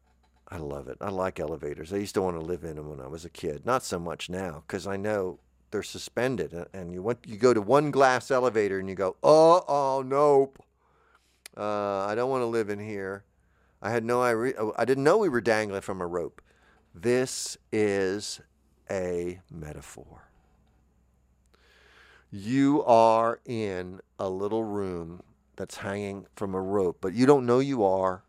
[0.50, 0.98] I love it.
[1.02, 1.92] I like elevators.
[1.92, 3.66] I used to want to live in them when I was a kid.
[3.66, 5.40] Not so much now, because I know
[5.72, 6.54] they're suspended.
[6.74, 10.64] And you went, you go to one glass elevator, and you go, oh, oh, nope.
[11.56, 13.24] Uh, I don't want to live in here.
[13.82, 16.42] I had no, I, re- I didn't know we were dangling from a rope.
[16.94, 18.42] This is
[18.90, 20.27] a metaphor.
[22.40, 25.24] You are in a little room
[25.56, 28.22] that's hanging from a rope, but you don't know you are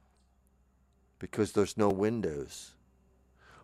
[1.18, 2.72] because there's no windows.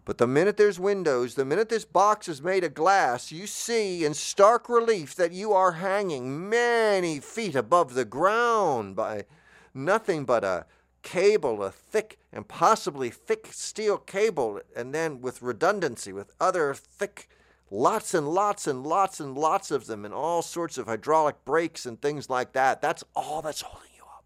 [0.05, 4.05] But the minute there's windows, the minute this box is made of glass, you see
[4.05, 9.25] in stark relief that you are hanging many feet above the ground by
[9.73, 10.67] nothing but a
[11.01, 17.31] cable, a thick, and impossibly thick steel cable, and then with redundancy, with other thick
[17.75, 21.85] lots and lots and lots and lots of them, and all sorts of hydraulic brakes
[21.85, 22.81] and things like that.
[22.81, 24.25] That's all that's holding you up.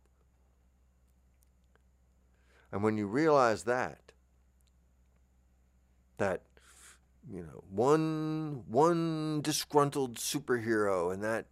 [2.70, 4.12] And when you realize that,
[6.18, 6.42] that
[7.30, 11.46] you know one one disgruntled superhero and that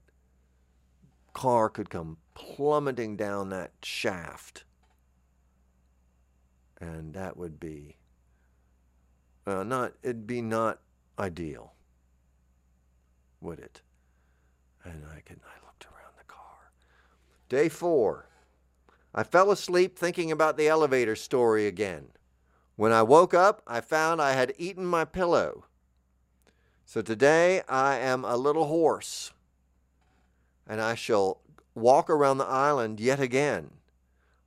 [1.32, 4.64] car could come plummeting down that shaft
[6.80, 7.96] and that would be
[9.46, 10.80] uh, not it'd be not
[11.18, 11.75] ideal
[13.40, 13.82] would it?
[14.84, 16.70] And I could I looked around the car.
[17.48, 18.26] Day four.
[19.14, 22.08] I fell asleep thinking about the elevator story again.
[22.76, 25.64] When I woke up, I found I had eaten my pillow.
[26.84, 29.32] So today I am a little hoarse,
[30.66, 31.40] and I shall
[31.74, 33.70] walk around the island yet again.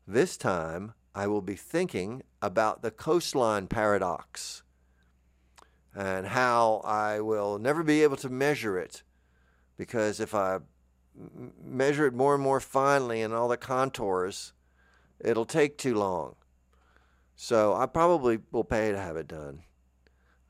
[0.07, 4.63] This time I will be thinking about the coastline paradox
[5.95, 9.03] and how I will never be able to measure it
[9.77, 10.59] because if I
[11.63, 14.53] measure it more and more finely and all the contours,
[15.19, 16.35] it'll take too long.
[17.35, 19.63] So I probably will pay to have it done.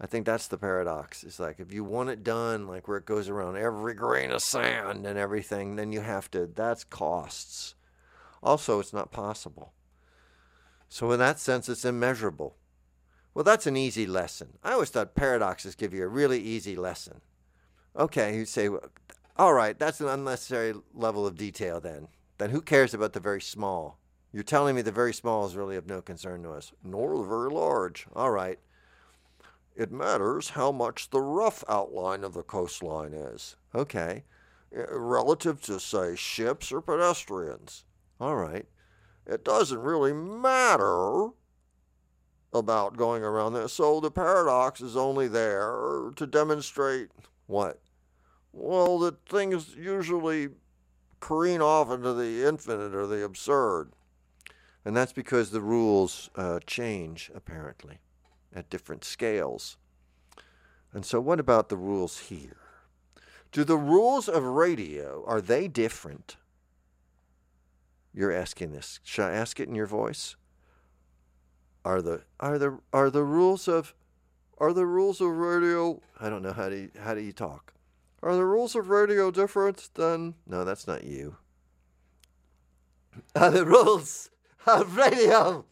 [0.02, 1.24] I think that's the paradox.
[1.24, 4.42] It's like if you want it done, like where it goes around every grain of
[4.42, 7.76] sand and everything, then you have to, that's costs.
[8.42, 9.74] Also, it's not possible.
[10.88, 12.56] So, in that sense, it's immeasurable.
[13.34, 14.58] Well, that's an easy lesson.
[14.64, 17.22] I always thought paradoxes give you a really easy lesson.
[17.96, 18.70] Okay, you say,
[19.38, 22.08] all right, that's an unnecessary level of detail then.
[22.38, 24.00] Then who cares about the very small?
[24.32, 27.24] You're telling me the very small is really of no concern to us, nor the
[27.24, 28.08] very large.
[28.16, 28.60] All right.
[29.76, 33.56] It matters how much the rough outline of the coastline is.
[33.74, 34.24] Okay.
[34.76, 37.86] Uh, relative to, say, ships or pedestrians.
[38.20, 38.66] All right.
[39.26, 41.30] It doesn't really matter
[42.54, 43.68] about going around there.
[43.68, 47.10] So the paradox is only there to demonstrate
[47.48, 47.80] what?
[48.52, 50.50] Well, that things usually
[51.20, 53.92] careen off into the infinite or the absurd.
[54.86, 58.00] And that's because the rules uh, change, apparently,
[58.54, 59.78] at different scales.
[60.94, 62.58] And so, what about the rules here?
[63.52, 66.38] Do the rules of radio, are they different?
[68.14, 69.00] You're asking this.
[69.04, 70.36] Should I ask it in your voice?
[71.86, 73.94] Are the are the are the rules of
[74.58, 77.74] are the rules of radio I don't know how do you, how do you talk?
[78.22, 81.38] Are the rules of radio different than No, that's not you.
[83.36, 84.30] Are the rules
[84.66, 85.66] of radio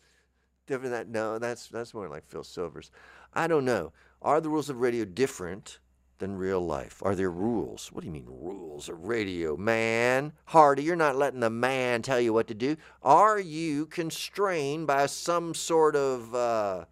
[0.66, 2.89] different than No, that's that's more like Phil Silvers.
[3.34, 3.91] I don't know.
[4.22, 5.80] Are the rules of radio different
[6.20, 7.01] than real life?
[7.03, 7.91] Are there rules?
[7.91, 10.34] What do you mean rules A radio, man?
[10.45, 12.78] Hearty, you're not letting the man tell you what to do.
[13.01, 16.86] Are you constrained by some sort of uh,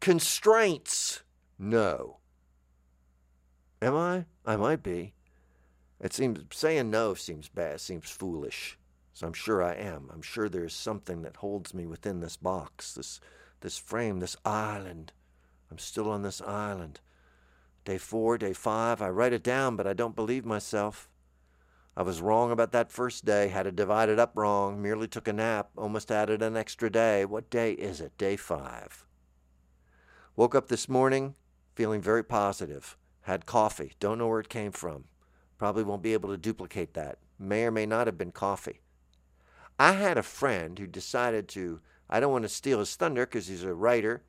[0.00, 1.22] constraints?
[1.58, 2.18] No.
[3.80, 4.24] Am I?
[4.44, 5.14] I might be.
[6.00, 8.78] It seems saying no seems bad, seems foolish.
[9.12, 10.10] So I'm sure I am.
[10.12, 13.20] I'm sure there's something that holds me within this box, this
[13.60, 15.12] this frame, this island.
[15.70, 17.00] I'm still on this island.
[17.88, 21.08] Day four, day five, I write it down, but I don't believe myself.
[21.96, 25.32] I was wrong about that first day, had it divided up wrong, merely took a
[25.32, 27.24] nap, almost added an extra day.
[27.24, 28.18] What day is it?
[28.18, 29.06] Day five.
[30.36, 31.34] Woke up this morning
[31.74, 32.98] feeling very positive.
[33.22, 33.94] Had coffee.
[34.00, 35.04] Don't know where it came from.
[35.56, 37.16] Probably won't be able to duplicate that.
[37.38, 38.82] May or may not have been coffee.
[39.78, 41.80] I had a friend who decided to,
[42.10, 44.24] I don't want to steal his thunder because he's a writer,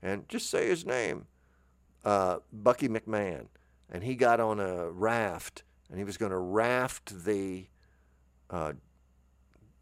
[0.00, 1.26] and just say his name,
[2.04, 3.46] uh, Bucky McMahon.
[3.90, 7.66] And he got on a raft and he was going to raft the,
[8.48, 8.72] uh,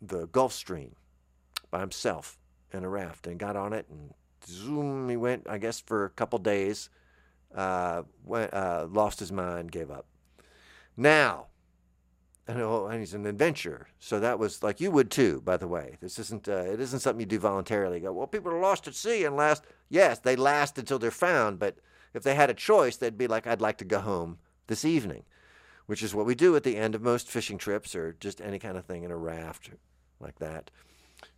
[0.03, 0.97] the Gulf Stream
[1.71, 2.39] by himself
[2.73, 4.13] in a raft and got on it and
[4.47, 6.91] zoom, he went, I guess, for a couple days,
[7.55, 10.07] uh, went, uh, lost his mind, gave up.
[10.97, 11.47] Now,
[12.47, 15.41] and, oh, and he's an adventurer, so that was like you would too.
[15.45, 17.99] By the way, this isn't uh, it isn't something you do voluntarily.
[17.99, 19.65] You go, well, people are lost at sea and last.
[19.89, 21.77] Yes, they last until they're found, but
[22.15, 25.25] if they had a choice, they'd be like, I'd like to go home this evening,
[25.87, 28.59] which is what we do at the end of most fishing trips or just any
[28.59, 29.71] kind of thing in a raft
[30.19, 30.71] like that.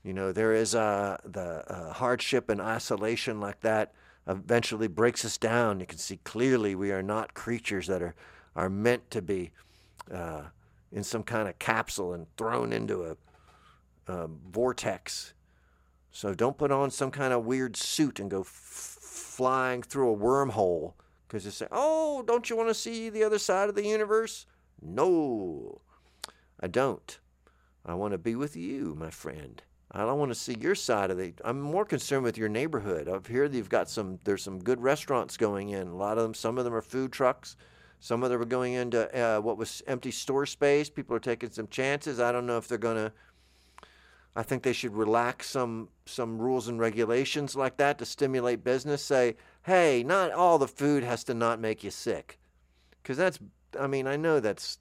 [0.03, 3.93] You know, there is uh, the uh, hardship and isolation like that
[4.27, 5.81] eventually breaks us down.
[5.81, 8.15] You can see clearly we are not creatures that are,
[8.55, 9.51] are meant to be
[10.13, 10.43] uh,
[10.91, 13.17] in some kind of capsule and thrown into a,
[14.13, 15.35] a, vortex.
[16.11, 18.43] So don't put on some kind of weird suit and go
[19.33, 20.93] flying through a wormhole
[21.27, 24.45] because you say, oh, don't you want to see the other side of the universe?
[24.83, 25.81] No,
[26.61, 27.19] I don't.
[27.87, 29.63] I want to be with you, my friend.
[29.91, 31.33] I don't want to see your side of the.
[31.45, 33.09] I'm more concerned with your neighborhood.
[33.09, 34.19] Up here, you've got some.
[34.25, 35.89] There's some good restaurants going in.
[35.89, 36.35] A lot of them.
[36.35, 37.57] Some of them are food trucks.
[38.01, 40.91] Some of them are going into uh, what was empty store space.
[40.91, 42.21] People are taking some chances.
[42.21, 43.13] I don't know if they're going to.
[44.35, 49.05] I think they should relax some some rules and regulations like that to stimulate business.
[49.05, 52.39] Say, hey, not all the food has to not make you sick,
[53.03, 53.39] because that's.
[53.79, 54.79] I mean, I know that's.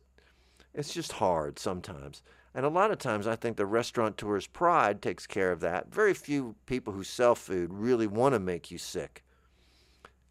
[0.73, 2.23] It's just hard sometimes.
[2.53, 5.93] And a lot of times, I think the restaurateur's pride takes care of that.
[5.93, 9.23] Very few people who sell food really want to make you sick,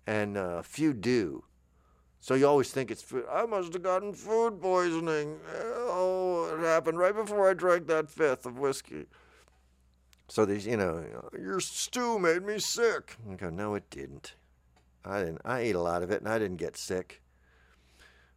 [0.07, 1.45] and uh, few do.
[2.21, 3.25] So you always think it's food.
[3.33, 5.39] I must have gotten food poisoning.
[5.55, 9.07] Oh, it happened right before I drank that fifth of whiskey.
[10.29, 11.03] So these, you know,
[11.37, 13.17] your stew made me sick.
[13.29, 14.35] I go, no, it didn't.
[15.05, 15.41] I didn't.
[15.45, 17.23] I ate a lot of it, and I didn't get sick.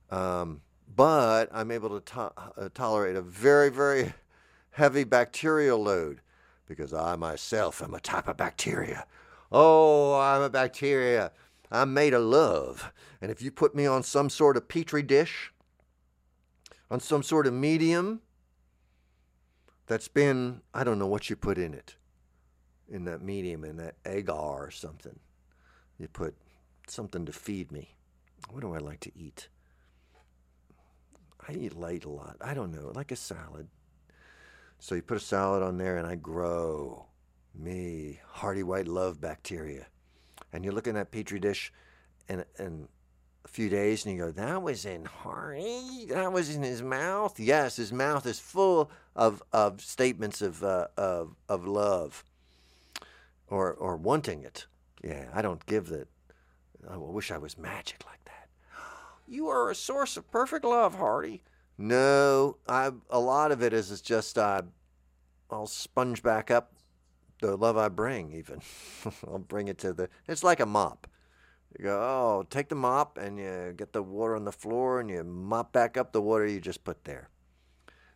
[0.09, 0.61] Um,
[0.95, 4.13] but I'm able to to- uh, tolerate a very, very
[4.71, 6.21] heavy bacterial load
[6.67, 9.05] because I myself am a type of bacteria.
[9.51, 11.31] Oh, I'm a bacteria.
[11.73, 12.93] I'm made of love.
[13.19, 15.51] And if you put me on some sort of petri dish,
[16.91, 18.21] on some sort of medium
[19.87, 21.95] that's been, I don't know what you put in it,
[22.87, 25.19] in that medium, in that agar or something.
[25.97, 26.35] You put
[26.87, 27.95] something to feed me.
[28.51, 29.47] What do I like to eat?
[31.47, 32.37] I eat light a lot.
[32.39, 33.67] I don't know, like a salad.
[34.79, 37.07] So you put a salad on there and I grow
[37.55, 39.87] me hearty white love bacteria.
[40.53, 41.73] And you look in that petri dish
[42.29, 42.45] and
[43.43, 46.05] a few days and you go, That was in Hearty?
[46.09, 47.39] That was in his mouth?
[47.39, 52.23] Yes, his mouth is full of, of statements of uh, of of love.
[53.47, 54.67] Or or wanting it.
[55.03, 56.07] Yeah, I don't give that
[56.89, 58.47] I wish I was magic like that.
[59.27, 61.43] You are a source of perfect love, Hearty.
[61.77, 64.61] No, I a lot of it is, just I
[65.49, 66.72] I'll sponge back up
[67.43, 68.31] the love I bring.
[68.33, 68.61] Even
[69.27, 70.09] I'll bring it to the.
[70.27, 71.07] It's like a mop.
[71.77, 75.09] You go, oh, take the mop and you get the water on the floor and
[75.09, 77.29] you mop back up the water you just put there.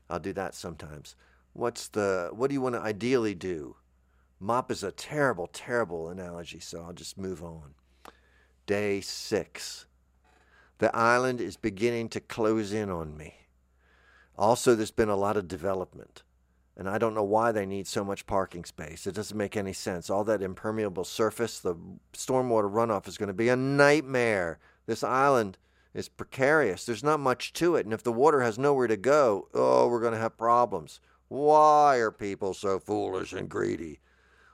[0.09, 1.15] I'll do that sometimes.
[1.53, 2.29] What's the?
[2.31, 3.75] What do you want to ideally do?
[4.39, 7.73] Mop is a terrible, terrible analogy, so I'll just move on.
[8.67, 9.87] Day six.
[10.77, 13.33] The island is beginning to close in on me.
[14.37, 16.21] Also, there's been a lot of development,
[16.77, 19.07] and I don't know why they need so much parking space.
[19.07, 20.11] It doesn't make any sense.
[20.11, 21.75] All that impermeable surface, the
[22.13, 24.59] stormwater runoff is going to be a nightmare.
[24.85, 25.57] This island
[25.95, 26.85] is precarious.
[26.85, 30.01] There's not much to it, and if the water has nowhere to go, oh, we're
[30.01, 30.99] going to have problems.
[31.29, 33.99] Why are people so foolish and greedy?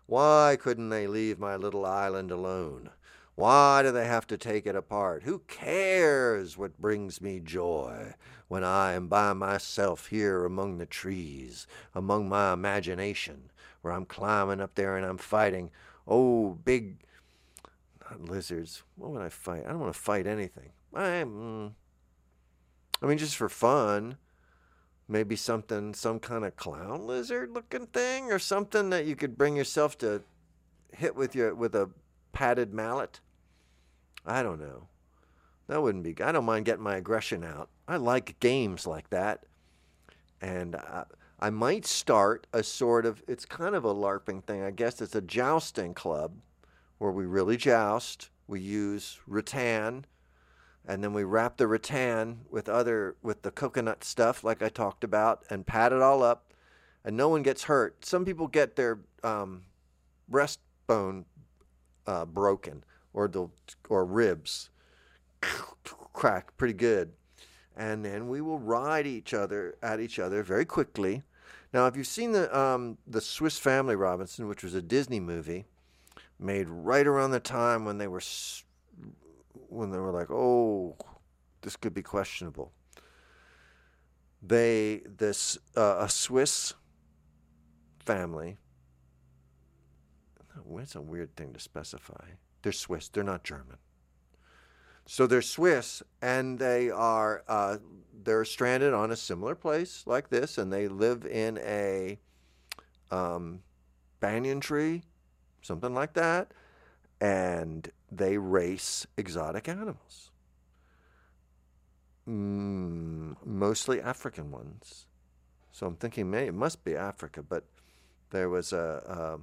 [0.05, 2.89] Why couldn't they leave my little island alone?
[3.36, 5.23] Why do they have to take it apart?
[5.23, 8.13] Who cares what brings me joy
[8.47, 11.65] when I am by myself here among the trees,
[11.95, 15.71] among my imagination, where I'm climbing up there and I'm fighting,
[16.07, 17.03] oh, big
[18.09, 18.84] not lizards.
[18.95, 19.63] What would I fight?
[19.65, 20.71] I don't want to fight anything.
[20.93, 21.23] I.
[21.25, 21.73] Mm,
[23.01, 24.17] I mean, just for fun.
[25.07, 29.55] Maybe something, some kind of clown lizard looking thing, or something that you could bring
[29.55, 30.23] yourself to
[30.93, 31.89] hit with your with a
[32.34, 33.21] padded mallet.
[34.25, 34.88] I don't know.
[35.67, 36.15] That wouldn't be.
[36.21, 37.69] I don't mind getting my aggression out.
[37.88, 39.45] I like games like that,
[40.41, 41.05] and I,
[41.39, 43.23] I might start a sort of.
[43.27, 45.01] It's kind of a LARPing thing, I guess.
[45.01, 46.34] It's a jousting club
[46.97, 48.29] where we really joust.
[48.45, 50.05] We use rattan,
[50.86, 55.05] and then we wrap the rattan with other with the coconut stuff, like I talked
[55.05, 56.53] about, and pat it all up,
[57.05, 58.05] and no one gets hurt.
[58.05, 59.63] Some people get their um,
[60.29, 61.23] breastbone
[62.08, 62.84] uh, broken
[63.14, 63.47] or the
[63.89, 64.70] or ribs
[66.14, 67.12] crack pretty good.
[67.76, 71.24] And then we will ride each other at each other very quickly.
[71.74, 75.66] Now, if you've seen the um, the Swiss Family Robinson, which was a Disney movie
[76.39, 78.22] made right around the time when they were
[79.70, 80.95] when they were like, oh,
[81.62, 82.72] this could be questionable.
[84.41, 86.76] They this uh, a Swiss
[88.06, 88.58] family.
[90.82, 92.32] It's a weird thing to specify.
[92.61, 93.09] They're Swiss.
[93.09, 93.78] They're not German.
[95.05, 97.78] So they're Swiss, and they are uh,
[98.24, 102.19] they're stranded on a similar place like this, and they live in a
[103.11, 103.59] um,
[104.21, 105.03] banyan tree,
[105.61, 106.51] something like that,
[107.19, 110.32] and they race exotic animals,
[112.28, 115.07] mm, mostly African ones.
[115.71, 117.65] So I'm thinking, maybe it must be Africa, but
[118.30, 119.39] there was a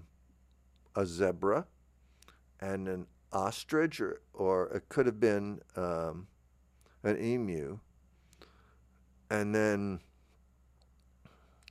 [1.01, 1.67] a, zebra
[2.61, 6.27] and an ostrich, or, or it could have been um,
[7.03, 7.79] an emu.
[9.31, 10.01] And then,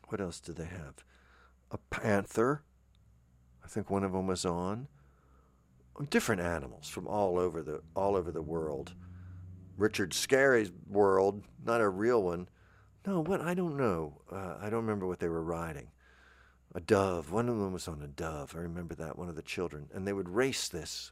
[0.07, 1.03] what else did they have?
[1.71, 2.63] A panther.
[3.63, 4.87] I think one of them was on.
[6.09, 8.93] Different animals from all over the all over the world.
[9.77, 12.47] Richard Scarry's world, not a real one.
[13.05, 14.21] No, what I don't know.
[14.31, 15.89] Uh, I don't remember what they were riding.
[16.75, 17.31] A dove.
[17.31, 18.55] One of them was on a dove.
[18.55, 19.17] I remember that.
[19.17, 21.11] One of the children, and they would race this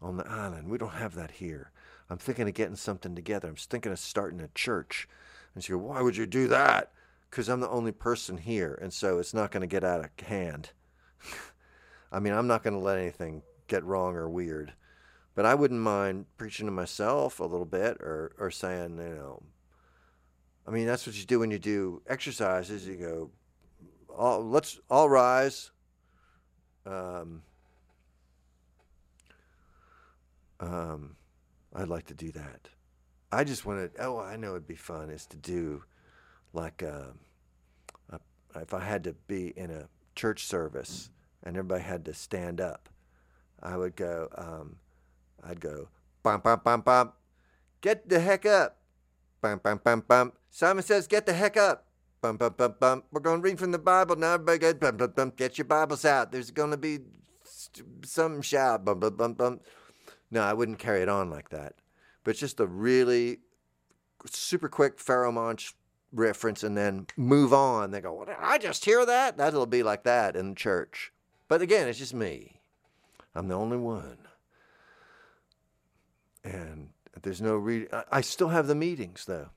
[0.00, 0.68] on the island.
[0.68, 1.70] We don't have that here.
[2.10, 3.48] I'm thinking of getting something together.
[3.48, 5.08] I'm thinking of starting a church.
[5.54, 6.92] And she go, Why would you do that?
[7.30, 8.78] Because I'm the only person here.
[8.82, 10.70] And so it's not going to get out of hand.
[12.12, 14.74] I mean, I'm not going to let anything get wrong or weird.
[15.34, 19.42] But I wouldn't mind preaching to myself a little bit or, or saying, you know,
[20.66, 22.86] I mean, that's what you do when you do exercises.
[22.86, 23.30] You go,
[24.16, 25.70] all, let's all rise.
[26.86, 27.42] Um,
[30.62, 31.16] Um,
[31.74, 32.68] I'd like to do that.
[33.32, 33.90] I just wanted.
[33.98, 35.10] Oh, I know it'd be fun.
[35.10, 35.82] Is to do
[36.52, 37.14] like a,
[38.12, 38.20] um,
[38.54, 41.10] a, if I had to be in a church service
[41.42, 42.88] and everybody had to stand up,
[43.60, 44.28] I would go.
[44.36, 44.76] Um,
[45.42, 45.88] I'd go.
[46.22, 47.12] Bum bum bum bum.
[47.80, 48.78] Get the heck up.
[49.40, 50.32] Bum bum bum bum.
[50.50, 51.86] Simon says, "Get the heck up."
[52.22, 53.02] Bum bum bum bum.
[53.10, 54.34] We're going to read from the Bible now.
[54.34, 55.32] Everybody get bum bum bum.
[55.36, 56.30] Get your Bibles out.
[56.30, 57.00] There's going to be
[58.04, 58.84] some shout.
[58.84, 59.60] Bum bum bum bum.
[60.30, 61.74] No, I wouldn't carry it on like that.
[62.22, 63.38] But just a really
[64.30, 65.74] super quick Pharoahe Monch
[66.12, 67.90] reference and then move on.
[67.90, 69.36] They go, well, I just hear that?
[69.36, 71.12] That'll be like that in church.
[71.48, 72.60] But again, it's just me.
[73.34, 74.18] I'm the only one.
[76.44, 76.90] And
[77.22, 79.48] there's no re- I still have the meetings though.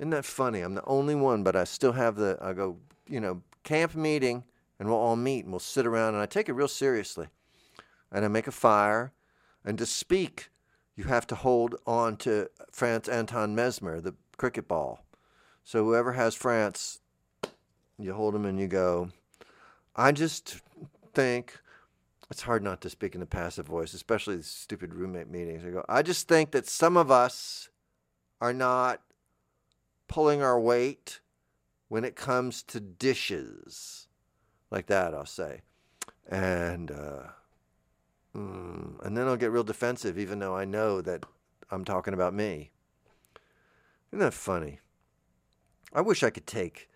[0.00, 0.62] Isn't that funny?
[0.62, 4.44] I'm the only one, but I still have the I go, you know, camp meeting
[4.78, 7.26] and we'll all meet and we'll sit around and I take it real seriously.
[8.10, 9.12] And I make a fire
[9.62, 10.48] and to speak,
[10.96, 15.04] you have to hold on to Franz Anton Mesmer, the cricket ball.
[15.64, 17.00] So whoever has France,
[17.98, 19.10] you hold him and you go,
[19.94, 20.62] I just
[21.12, 21.58] think
[22.30, 25.62] it's hard not to speak in the passive voice, especially the stupid roommate meetings.
[25.62, 27.68] I go, I just think that some of us
[28.40, 29.02] are not
[30.10, 31.20] pulling our weight
[31.88, 34.08] when it comes to dishes.
[34.70, 35.62] Like that, I'll say.
[36.28, 37.22] And uh,
[38.36, 41.24] Mm, and then I'll get real defensive, even though I know that
[41.70, 42.70] I'm talking about me.
[44.10, 44.80] Isn't that funny?
[45.92, 46.88] I wish I could take.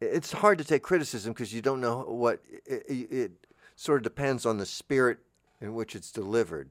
[0.00, 3.32] It's hard to take criticism because you don't know what it, it, it,
[3.76, 5.18] sort of depends on the spirit
[5.60, 6.70] in which it's delivered,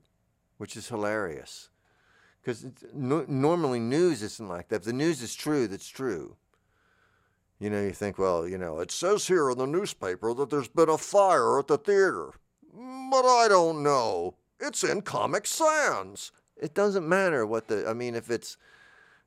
[0.58, 1.70] which is hilarious.
[2.48, 4.78] Because no, normally news isn't like that.
[4.78, 6.38] If the news is true, that's true.
[7.60, 10.70] You know, you think, well, you know, it says here in the newspaper that there's
[10.70, 12.32] been a fire at the theater.
[12.74, 14.36] But I don't know.
[14.62, 16.32] It's in Comic Sans.
[16.56, 17.86] It doesn't matter what the.
[17.86, 18.56] I mean, if it's,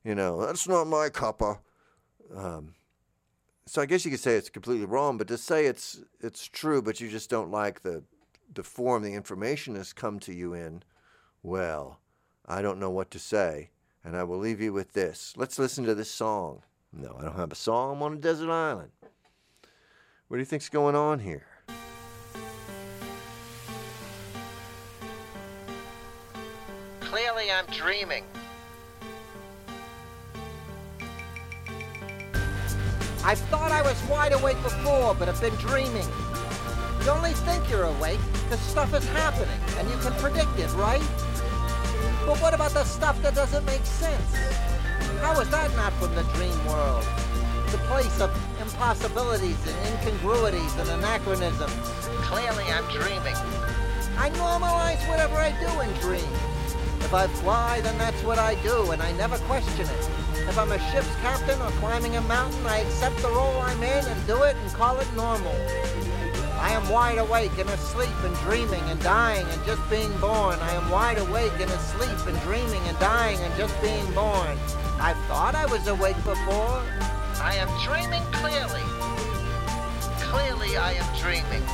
[0.03, 1.59] you know, that's not my cuppa.
[2.35, 2.73] Um,
[3.67, 6.81] so I guess you could say it's completely wrong, but to say it's it's true,
[6.81, 8.03] but you just don't like the
[8.51, 10.81] the form the information has come to you in,
[11.43, 12.00] well,
[12.51, 13.69] I don't know what to say.
[14.03, 15.33] And I will leave you with this.
[15.37, 16.63] Let's listen to this song.
[16.91, 17.95] No, I don't have a song.
[17.95, 18.91] I'm on a desert island.
[20.27, 21.45] What do you think's going on here?
[26.99, 28.25] Clearly, I'm dreaming.
[33.23, 36.07] I thought I was wide awake before, but I've been dreaming.
[37.05, 39.47] You only think you're awake because stuff is happening,
[39.77, 41.01] and you can predict it, right?
[42.25, 44.35] But what about the stuff that doesn't make sense?
[45.21, 47.03] How is that not from the dream world?
[47.71, 48.29] The place of
[48.61, 51.87] impossibilities and incongruities and anachronisms.
[52.29, 53.35] Clearly, I'm dreaming.
[54.17, 56.51] I normalize whatever I do in dreams.
[57.01, 60.09] If I fly, then that's what I do, and I never question it.
[60.47, 64.05] If I'm a ship's captain or climbing a mountain, I accept the role I'm in
[64.05, 65.55] and do it and call it normal.
[66.61, 70.59] I am wide awake and asleep and dreaming and dying and just being born.
[70.59, 74.57] I am wide awake and asleep and dreaming and dying and just being born.
[75.01, 76.83] I thought I was awake before.
[77.41, 78.85] I am dreaming clearly.
[80.21, 81.65] Clearly I am dreaming.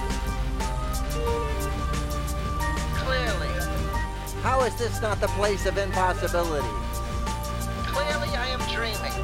[2.96, 3.52] Clearly.
[4.42, 6.66] How is this not the place of impossibility?
[7.92, 9.18] Clearly I am dreaming.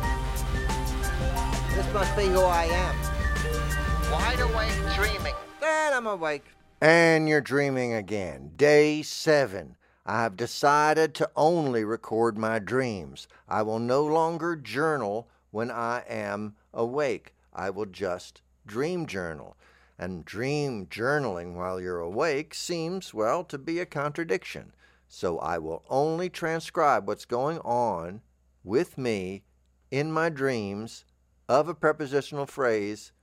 [1.73, 4.11] This must be who I am.
[4.11, 5.33] Wide awake dreaming.
[5.63, 6.43] Then I'm awake.
[6.81, 8.51] And you're dreaming again.
[8.57, 9.77] Day seven.
[10.05, 13.29] I have decided to only record my dreams.
[13.47, 17.33] I will no longer journal when I am awake.
[17.53, 19.55] I will just dream journal.
[19.97, 24.73] And dream journaling while you're awake seems, well, to be a contradiction.
[25.07, 28.19] So I will only transcribe what's going on
[28.65, 29.43] with me
[29.91, 31.05] in my dreams
[31.47, 33.13] of a prepositional phrase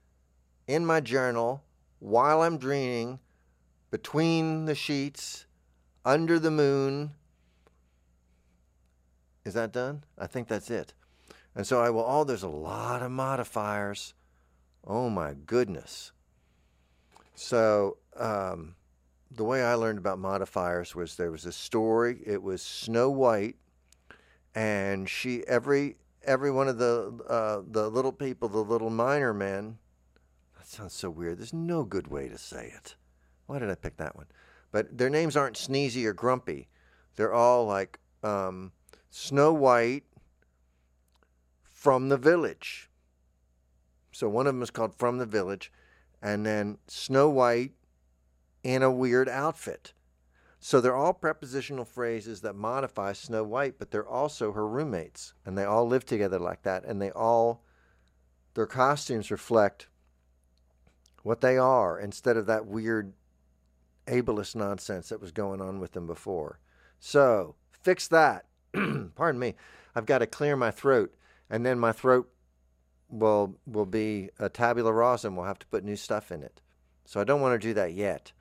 [0.65, 1.63] in my journal
[2.01, 3.19] while I'm dreaming
[3.91, 5.45] between the sheets
[6.03, 7.11] under the moon.
[9.45, 10.03] Is that done?
[10.17, 10.93] I think that's it.
[11.55, 14.13] And so I will, oh, there's a lot of modifiers.
[14.85, 16.11] Oh my goodness.
[17.35, 18.75] So, um,
[19.29, 22.19] the way I learned about modifiers was there was a story.
[22.25, 23.55] It was Snow White,
[24.53, 29.77] and she every every one of the uh, the little people, the little miner men.
[30.71, 31.37] Sounds so weird.
[31.37, 32.95] There's no good way to say it.
[33.45, 34.27] Why did I pick that one?
[34.71, 36.69] But their names aren't Sneezy or Grumpy.
[37.17, 38.71] They're all like um,
[39.09, 40.05] Snow White
[41.65, 42.89] from the Village.
[44.13, 45.73] So one of them is called From the Village,
[46.21, 47.73] and then Snow White
[48.63, 49.91] in a weird outfit.
[50.61, 55.57] So they're all prepositional phrases that modify Snow White, but they're also her roommates, and
[55.57, 57.65] they all live together like that, and they all
[58.53, 59.87] their costumes reflect
[61.23, 63.13] what they are instead of that weird
[64.07, 66.59] ableist nonsense that was going on with them before.
[66.99, 68.45] So fix that.
[69.15, 69.55] Pardon me.
[69.95, 71.13] I've got to clear my throat,
[71.49, 72.29] and then my throat
[73.09, 76.61] will will be a tabula rasa, and we'll have to put new stuff in it.
[77.05, 78.31] So I don't want to do that yet.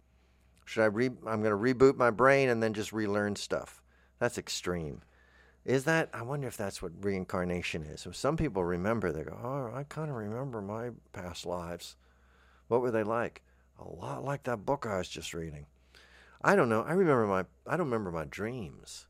[0.64, 1.06] Should I re?
[1.26, 3.82] I'm going to reboot my brain and then just relearn stuff.
[4.20, 5.02] That's extreme.
[5.64, 6.08] Is that?
[6.12, 8.00] I wonder if that's what reincarnation is.
[8.00, 9.10] So some people remember.
[9.10, 11.96] They go, "Oh, I kind of remember my past lives.
[12.70, 13.42] What were they like?
[13.80, 15.66] A lot like that book I was just reading.
[16.40, 16.82] I don't know.
[16.82, 17.44] I remember my.
[17.66, 19.08] I don't remember my dreams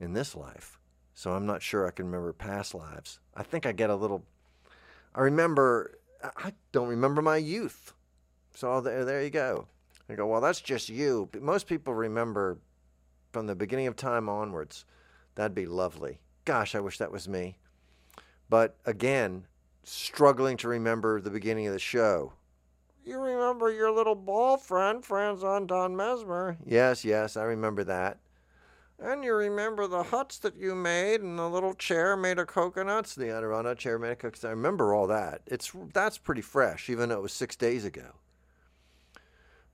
[0.00, 0.78] in this life,
[1.12, 3.20] so I'm not sure I can remember past lives.
[3.36, 4.24] I think I get a little.
[5.14, 5.98] I remember.
[6.22, 7.92] I don't remember my youth.
[8.54, 9.66] So there, there you go.
[10.08, 11.28] I go, well, that's just you.
[11.30, 12.56] But most people remember
[13.32, 14.86] from the beginning of time onwards.
[15.34, 16.20] That'd be lovely.
[16.46, 17.58] Gosh, I wish that was me.
[18.48, 19.46] But again,
[19.82, 22.32] struggling to remember the beginning of the show.
[23.04, 26.56] You remember your little ball friend, Franz Anton Mesmer?
[26.64, 28.18] Yes, yes, I remember that.
[28.98, 33.14] And you remember the huts that you made and the little chair made of coconuts,
[33.14, 34.44] the Adirondack chair made of coconuts.
[34.44, 35.42] I remember all that.
[35.46, 38.14] It's that's pretty fresh, even though it was six days ago.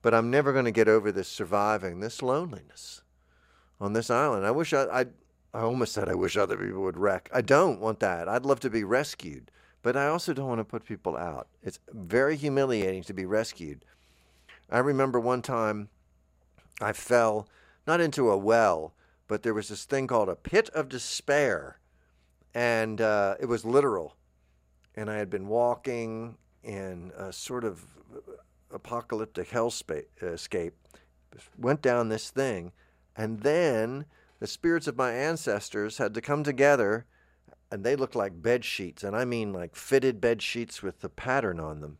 [0.01, 3.03] But I'm never going to get over this surviving, this loneliness
[3.79, 4.45] on this island.
[4.45, 5.05] I wish I, I,
[5.53, 7.29] I almost said I wish other people would wreck.
[7.31, 8.27] I don't want that.
[8.27, 9.51] I'd love to be rescued,
[9.81, 11.47] but I also don't want to put people out.
[11.63, 13.83] It's very humiliating to be rescued.
[14.69, 15.89] I remember one time
[16.79, 17.47] I fell,
[17.85, 18.93] not into a well,
[19.27, 21.79] but there was this thing called a pit of despair.
[22.53, 24.15] And uh, it was literal.
[24.95, 27.85] And I had been walking in a sort of
[28.73, 30.71] apocalyptic hellscape,
[31.57, 32.71] went down this thing,
[33.15, 34.05] and then
[34.39, 37.05] the spirits of my ancestors had to come together,
[37.71, 41.09] and they looked like bed sheets, and I mean like fitted bed sheets with the
[41.09, 41.99] pattern on them,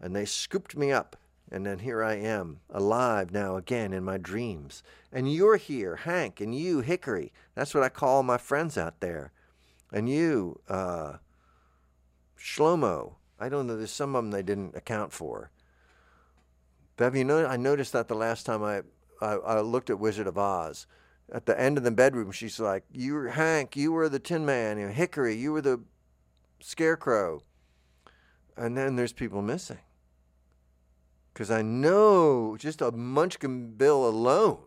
[0.00, 1.16] and they scooped me up
[1.50, 4.82] And then here I am, alive now again in my dreams.
[5.12, 7.32] And you're here, Hank, and you, Hickory.
[7.54, 9.32] That's what I call my friends out there.
[9.92, 11.14] And you, uh,
[12.38, 13.14] Shlomo.
[13.38, 15.50] I don't know, there's some of them they didn't account for.
[16.96, 18.82] Bev, you know, I noticed that the last time I,
[19.20, 20.86] I, I looked at Wizard of Oz.
[21.32, 24.78] At the end of the bedroom, she's like, You Hank, you were the Tin Man,
[24.78, 25.82] you know, Hickory, you were the
[26.60, 27.42] Scarecrow.
[28.56, 29.78] And then there's people missing.
[31.32, 34.64] Because I know just a Munchkin bill alone,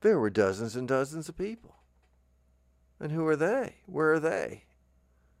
[0.00, 1.76] there were dozens and dozens of people.
[2.98, 3.76] And who are they?
[3.86, 4.64] Where are they?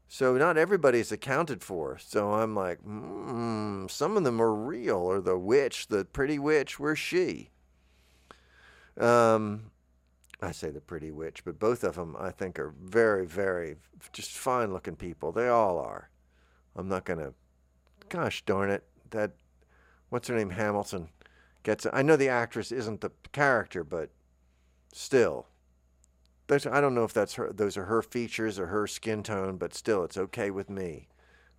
[0.08, 1.98] So not everybody's accounted for.
[1.98, 4.98] So I'm like, hmm, some of them are real.
[4.98, 7.50] Or the witch, the pretty witch, where's she?
[8.98, 9.70] Um,
[10.40, 13.76] I say the pretty witch, but both of them I think are very, very
[14.12, 15.32] just fine looking people.
[15.32, 16.10] They all are.
[16.76, 17.32] I'm not gonna.
[18.08, 19.32] Gosh darn it, that
[20.10, 21.08] what's her name Hamilton
[21.62, 21.86] gets.
[21.92, 24.10] I know the actress isn't the character, but
[24.92, 25.46] still,
[26.46, 27.52] there's, I don't know if that's her.
[27.52, 31.08] Those are her features or her skin tone, but still, it's okay with me.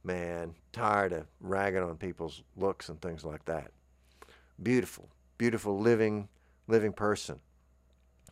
[0.03, 3.71] Man, tired of ragging on people's looks and things like that.
[4.61, 6.29] Beautiful, beautiful living,
[6.68, 7.39] living person.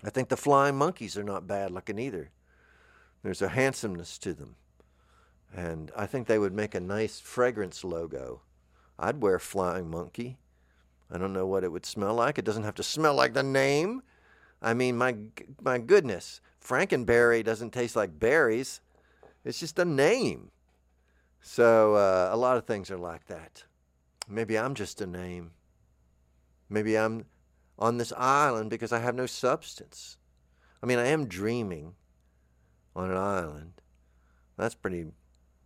[0.03, 2.31] I think the flying monkeys are not bad looking either.
[3.23, 4.55] There's a handsomeness to them.
[5.55, 8.41] And I think they would make a nice fragrance logo.
[8.99, 10.37] I'd wear flying monkey.
[11.11, 12.37] I don't know what it would smell like.
[12.37, 14.01] It doesn't have to smell like the name.
[14.61, 15.15] I mean, my
[15.61, 18.81] my goodness, Franken Berry doesn't taste like berries.
[19.45, 20.51] It's just a name.
[21.41, 23.63] So uh, a lot of things are like that.
[24.27, 25.51] Maybe I'm just a name.
[26.69, 27.25] Maybe I'm
[27.77, 30.17] on this island because I have no substance.
[30.81, 31.95] I mean, I am dreaming
[32.95, 33.81] on an island.
[34.57, 35.07] That's pretty.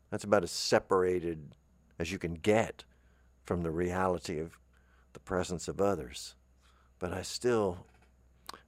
[0.09, 1.55] That's about as separated
[1.99, 2.85] as you can get
[3.43, 4.57] from the reality of
[5.13, 6.35] the presence of others.
[6.99, 7.85] But I still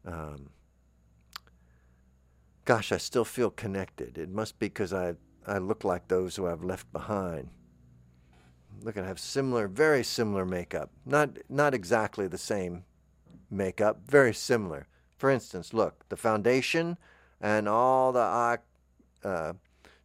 [0.05, 0.49] um,
[2.65, 4.17] gosh, I still feel connected.
[4.17, 5.15] It must be because I,
[5.47, 7.49] I look like those who I've left behind.
[8.81, 10.91] Look, I have similar, very similar makeup.
[11.05, 12.83] Not, not exactly the same
[13.49, 14.87] makeup, very similar.
[15.17, 16.97] For instance, look, the foundation
[17.41, 18.57] and all the eye
[19.23, 19.53] uh,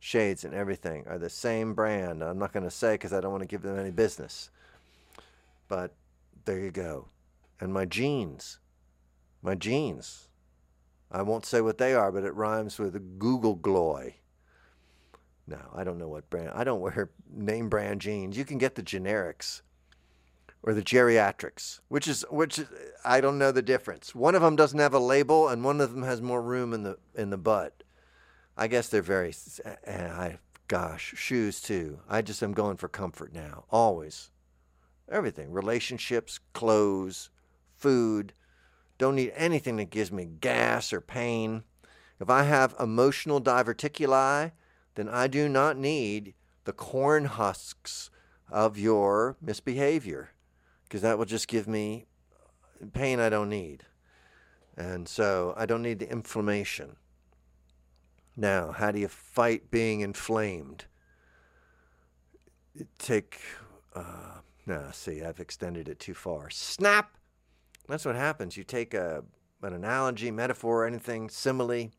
[0.00, 2.22] shades and everything are the same brand.
[2.22, 4.50] I'm not going to say because I don't want to give them any business.
[5.68, 5.94] But
[6.44, 7.08] there you go.
[7.60, 8.58] And my jeans
[9.44, 10.28] my jeans.
[11.12, 14.16] I won't say what they are, but it rhymes with Google Gloy.
[15.46, 16.50] No, I don't know what brand.
[16.54, 18.38] I don't wear name brand jeans.
[18.38, 19.60] You can get the generics
[20.66, 22.66] or the geriatrics, which is which is,
[23.04, 24.14] I don't know the difference.
[24.14, 26.82] One of them doesn't have a label, and one of them has more room in
[26.82, 27.82] the in the butt.
[28.56, 29.34] I guess they're very.
[29.64, 32.00] Eh, I gosh, shoes too.
[32.08, 33.64] I just am going for comfort now.
[33.70, 34.30] Always,
[35.08, 37.28] everything, relationships, clothes,
[37.76, 38.32] food
[38.96, 41.64] don't need anything that gives me gas or pain.
[42.20, 44.52] If I have emotional diverticuli,
[44.94, 46.32] then I do not need
[46.64, 48.08] the corn husks
[48.48, 50.30] of your misbehavior
[50.94, 52.04] because that will just give me
[52.92, 53.82] pain I don't need.
[54.76, 56.94] And so I don't need the inflammation.
[58.36, 60.84] Now, how do you fight being inflamed?
[62.96, 63.40] Take,
[63.96, 66.48] uh, no, see, I've extended it too far.
[66.48, 67.10] Snap
[67.88, 68.56] that's what happens.
[68.56, 69.24] You take a,
[69.62, 71.90] an analogy, metaphor, anything, simile,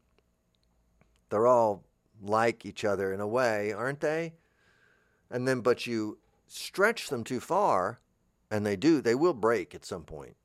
[1.30, 1.84] they're all
[2.22, 4.36] like each other in a way, aren't they?
[5.30, 6.18] And then, but you
[6.48, 8.00] stretch them too far,
[8.56, 10.38] and they do, they will break at some point.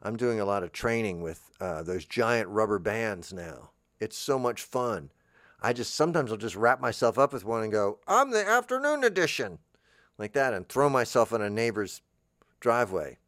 [0.00, 3.70] I'm doing a lot of training with uh, those giant rubber bands now.
[3.98, 5.10] It's so much fun.
[5.60, 9.02] I just sometimes I'll just wrap myself up with one and go, I'm the afternoon
[9.02, 9.58] edition,
[10.18, 12.00] like that, and throw myself in a neighbor's
[12.60, 13.18] driveway.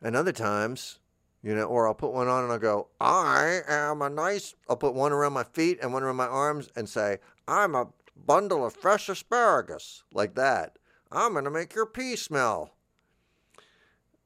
[0.00, 1.00] And other times,
[1.42, 4.76] you know, or I'll put one on and I'll go, I am a nice, I'll
[4.76, 8.64] put one around my feet and one around my arms and say, I'm a bundle
[8.64, 10.78] of fresh asparagus, like that.
[11.10, 12.76] I'm going to make your pee smell.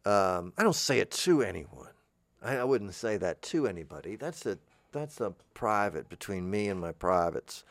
[0.06, 1.90] Um, I don't say it to anyone.
[2.42, 4.14] I, I wouldn't say that to anybody.
[4.14, 4.58] That's a
[4.92, 7.64] that's a private between me and my privates.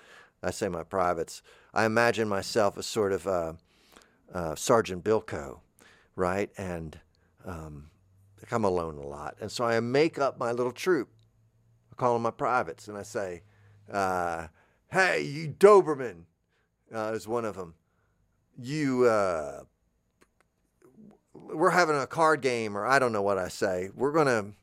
[0.43, 1.41] I say my privates.
[1.73, 3.53] I imagine myself as sort of uh,
[4.33, 5.59] uh, Sergeant Bilko,
[6.15, 6.51] right?
[6.57, 6.99] And
[7.45, 7.89] um,
[8.51, 9.37] I'm alone a lot.
[9.39, 11.09] And so I make up my little troop.
[11.91, 12.87] I call them my privates.
[12.87, 13.41] And I say,
[13.91, 14.47] uh,
[14.91, 16.23] hey, you Doberman,
[16.93, 17.73] uh, is one of them.
[18.57, 19.63] You, uh,
[21.53, 23.89] we're having a card game, or I don't know what I say.
[23.93, 24.53] We're going to,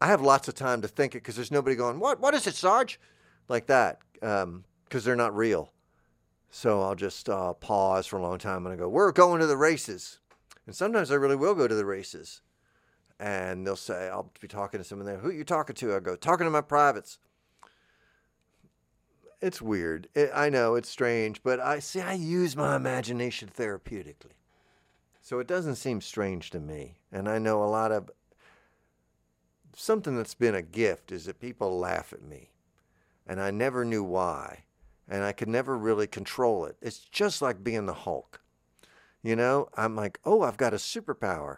[0.00, 2.46] I have lots of time to think it because there's nobody going, what, what is
[2.46, 3.00] it, Sarge?
[3.48, 5.72] Like that, because um, they're not real.
[6.50, 9.46] So I'll just uh, pause for a long time and I go, We're going to
[9.46, 10.20] the races.
[10.66, 12.40] And sometimes I really will go to the races.
[13.20, 15.18] And they'll say, I'll be talking to someone there.
[15.18, 15.94] Who are you talking to?
[15.94, 17.18] I go, Talking to my privates.
[19.42, 20.08] It's weird.
[20.14, 24.32] It, I know it's strange, but I see, I use my imagination therapeutically.
[25.26, 26.98] So it doesn't seem strange to me.
[27.10, 28.12] And I know a lot of
[29.74, 32.52] something that's been a gift is that people laugh at me.
[33.26, 34.66] And I never knew why.
[35.08, 36.76] And I could never really control it.
[36.80, 38.40] It's just like being the Hulk.
[39.20, 41.56] You know, I'm like, oh, I've got a superpower.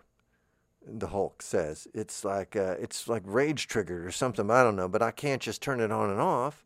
[0.86, 4.50] The Hulk says it's like uh, it's like rage triggered or something.
[4.50, 6.64] I don't know, but I can't just turn it on and off.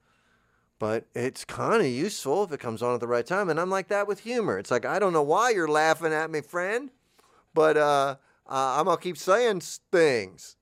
[0.82, 3.48] But it's kind of useful if it comes on at the right time.
[3.48, 4.58] And I'm like that with humor.
[4.58, 6.90] It's like I don't know why you're laughing at me, friend,
[7.54, 8.16] but uh,
[8.48, 9.60] uh, I'm gonna keep saying
[9.92, 10.56] things.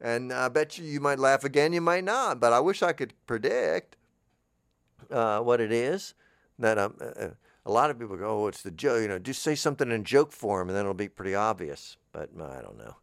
[0.00, 2.40] And I bet you you might laugh again, you might not.
[2.40, 3.98] But I wish I could predict
[5.10, 6.14] uh, what it is.
[6.58, 7.28] That um, uh,
[7.66, 9.02] a lot of people go, oh, it's the joke.
[9.02, 11.98] You know, just say something in joke form, and then it'll be pretty obvious.
[12.12, 12.96] But I don't know.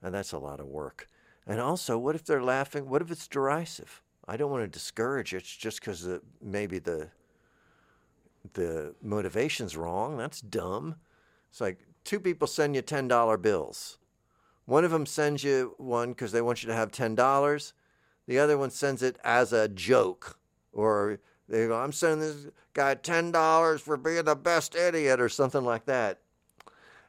[0.00, 1.08] And that's a lot of work.
[1.48, 2.88] And also, what if they're laughing?
[2.88, 4.01] What if it's derisive?
[4.26, 6.08] I don't want to discourage it just because
[6.40, 7.08] maybe the
[8.54, 10.16] the motivation's wrong.
[10.16, 10.96] That's dumb.
[11.50, 13.98] It's like two people send you ten dollar bills.
[14.64, 17.72] One of them sends you one because they want you to have $10.
[18.26, 20.38] The other one sends it as a joke.
[20.72, 21.18] Or
[21.48, 25.86] they go, I'm sending this guy $10 for being the best idiot or something like
[25.86, 26.20] that.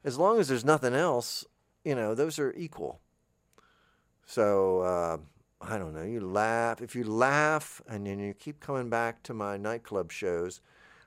[0.04, 1.46] As long as there's nothing else,
[1.86, 3.00] you know, those are equal.
[4.26, 5.18] So, uh,
[5.66, 6.04] I don't know.
[6.04, 6.82] You laugh.
[6.82, 10.60] If you laugh and then you keep coming back to my nightclub shows,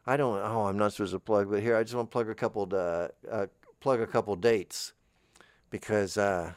[0.07, 0.39] I don't.
[0.39, 2.69] Oh, I'm not supposed to plug, but here I just want to plug a couple.
[2.73, 3.47] Uh, uh,
[3.81, 4.95] plug a couple dates
[5.71, 6.53] because uh,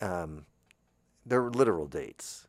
[0.00, 0.44] um,
[1.24, 2.46] they're literal dates.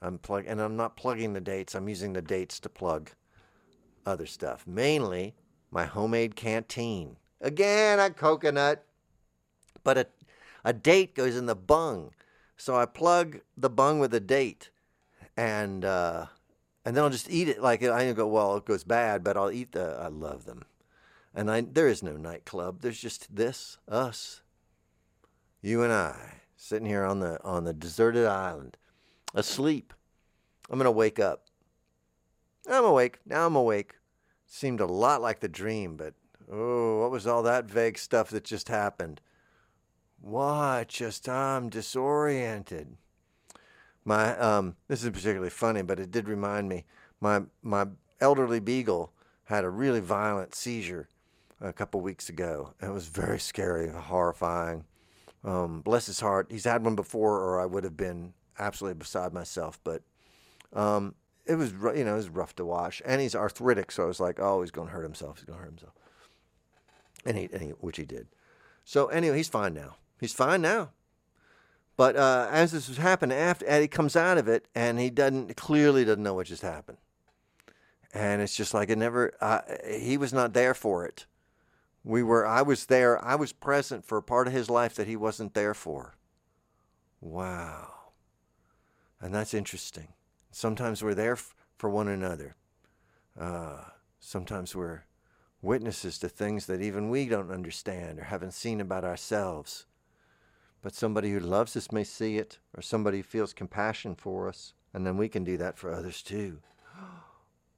[0.00, 1.74] I'm plug and I'm not plugging the dates.
[1.74, 3.10] I'm using the dates to plug
[4.04, 4.66] other stuff.
[4.66, 5.34] Mainly
[5.70, 7.16] my homemade canteen.
[7.40, 8.84] Again, a coconut,
[9.84, 10.06] but a
[10.64, 12.12] a date goes in the bung.
[12.62, 14.70] So I plug the bung with a date,
[15.36, 16.26] and uh,
[16.84, 17.60] and then I'll just eat it.
[17.60, 19.98] Like I go, well, it goes bad, but I'll eat the.
[20.00, 20.64] I love them.
[21.34, 22.80] And I, there is no nightclub.
[22.80, 24.42] There's just this, us,
[25.60, 28.76] you and I, sitting here on the on the deserted island,
[29.34, 29.92] asleep.
[30.70, 31.46] I'm gonna wake up.
[32.70, 33.18] I'm awake.
[33.26, 33.94] Now I'm awake.
[34.46, 36.14] Seemed a lot like the dream, but
[36.48, 39.20] oh, what was all that vague stuff that just happened?
[40.22, 40.88] What?
[40.88, 42.96] Just I'm disoriented.
[44.04, 46.84] My um, this is particularly funny, but it did remind me.
[47.20, 47.88] My my
[48.20, 49.12] elderly beagle
[49.44, 51.08] had a really violent seizure
[51.60, 52.72] a couple weeks ago.
[52.80, 54.84] It was very scary, horrifying.
[55.44, 56.46] Um, bless his heart.
[56.50, 59.80] He's had one before, or I would have been absolutely beside myself.
[59.82, 60.02] But
[60.72, 61.16] um,
[61.46, 63.02] it was, you know, it was rough to watch.
[63.04, 65.38] And he's arthritic, so I was like, oh, he's going to hurt himself.
[65.38, 65.94] He's going to hurt himself.
[67.24, 68.28] And he, and he, which he did.
[68.84, 69.96] So anyway, he's fine now.
[70.22, 70.90] He's fine now.
[71.96, 75.56] But uh, as this was happening, after Eddie comes out of it, and he doesn't
[75.56, 76.98] clearly doesn't know what just happened,
[78.14, 79.32] and it's just like it never.
[79.40, 81.26] Uh, he was not there for it.
[82.04, 85.08] We were, I was there, I was present for a part of his life that
[85.08, 86.14] he wasn't there for.
[87.20, 87.92] Wow.
[89.20, 90.08] And that's interesting.
[90.52, 92.54] Sometimes we're there f- for one another.
[93.38, 93.86] Uh,
[94.20, 95.02] sometimes we're
[95.60, 99.86] witnesses to things that even we don't understand or haven't seen about ourselves.
[100.82, 104.74] But somebody who loves us may see it, or somebody who feels compassion for us,
[104.92, 106.58] and then we can do that for others too.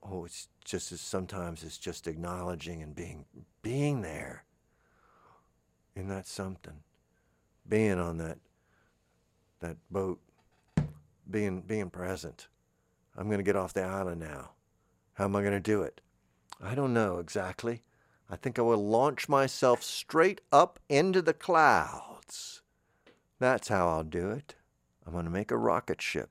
[0.07, 3.24] Oh, it's just as sometimes it's just acknowledging and being
[3.62, 4.44] being there.
[5.96, 6.82] in that something?
[7.66, 8.38] Being on that
[9.61, 10.20] that boat,
[11.30, 12.48] being being present.
[13.16, 14.50] I'm going to get off the island now.
[15.14, 16.02] How am I going to do it?
[16.62, 17.82] I don't know exactly.
[18.28, 22.61] I think I will launch myself straight up into the clouds.
[23.45, 24.55] That's how I'll do it.
[25.07, 26.30] I'm going to make a rocket ship.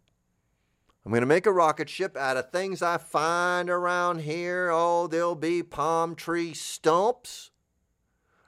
[1.06, 4.72] I'm going to make a rocket ship out of things I find around here.
[4.74, 7.52] Oh, there'll be palm tree stumps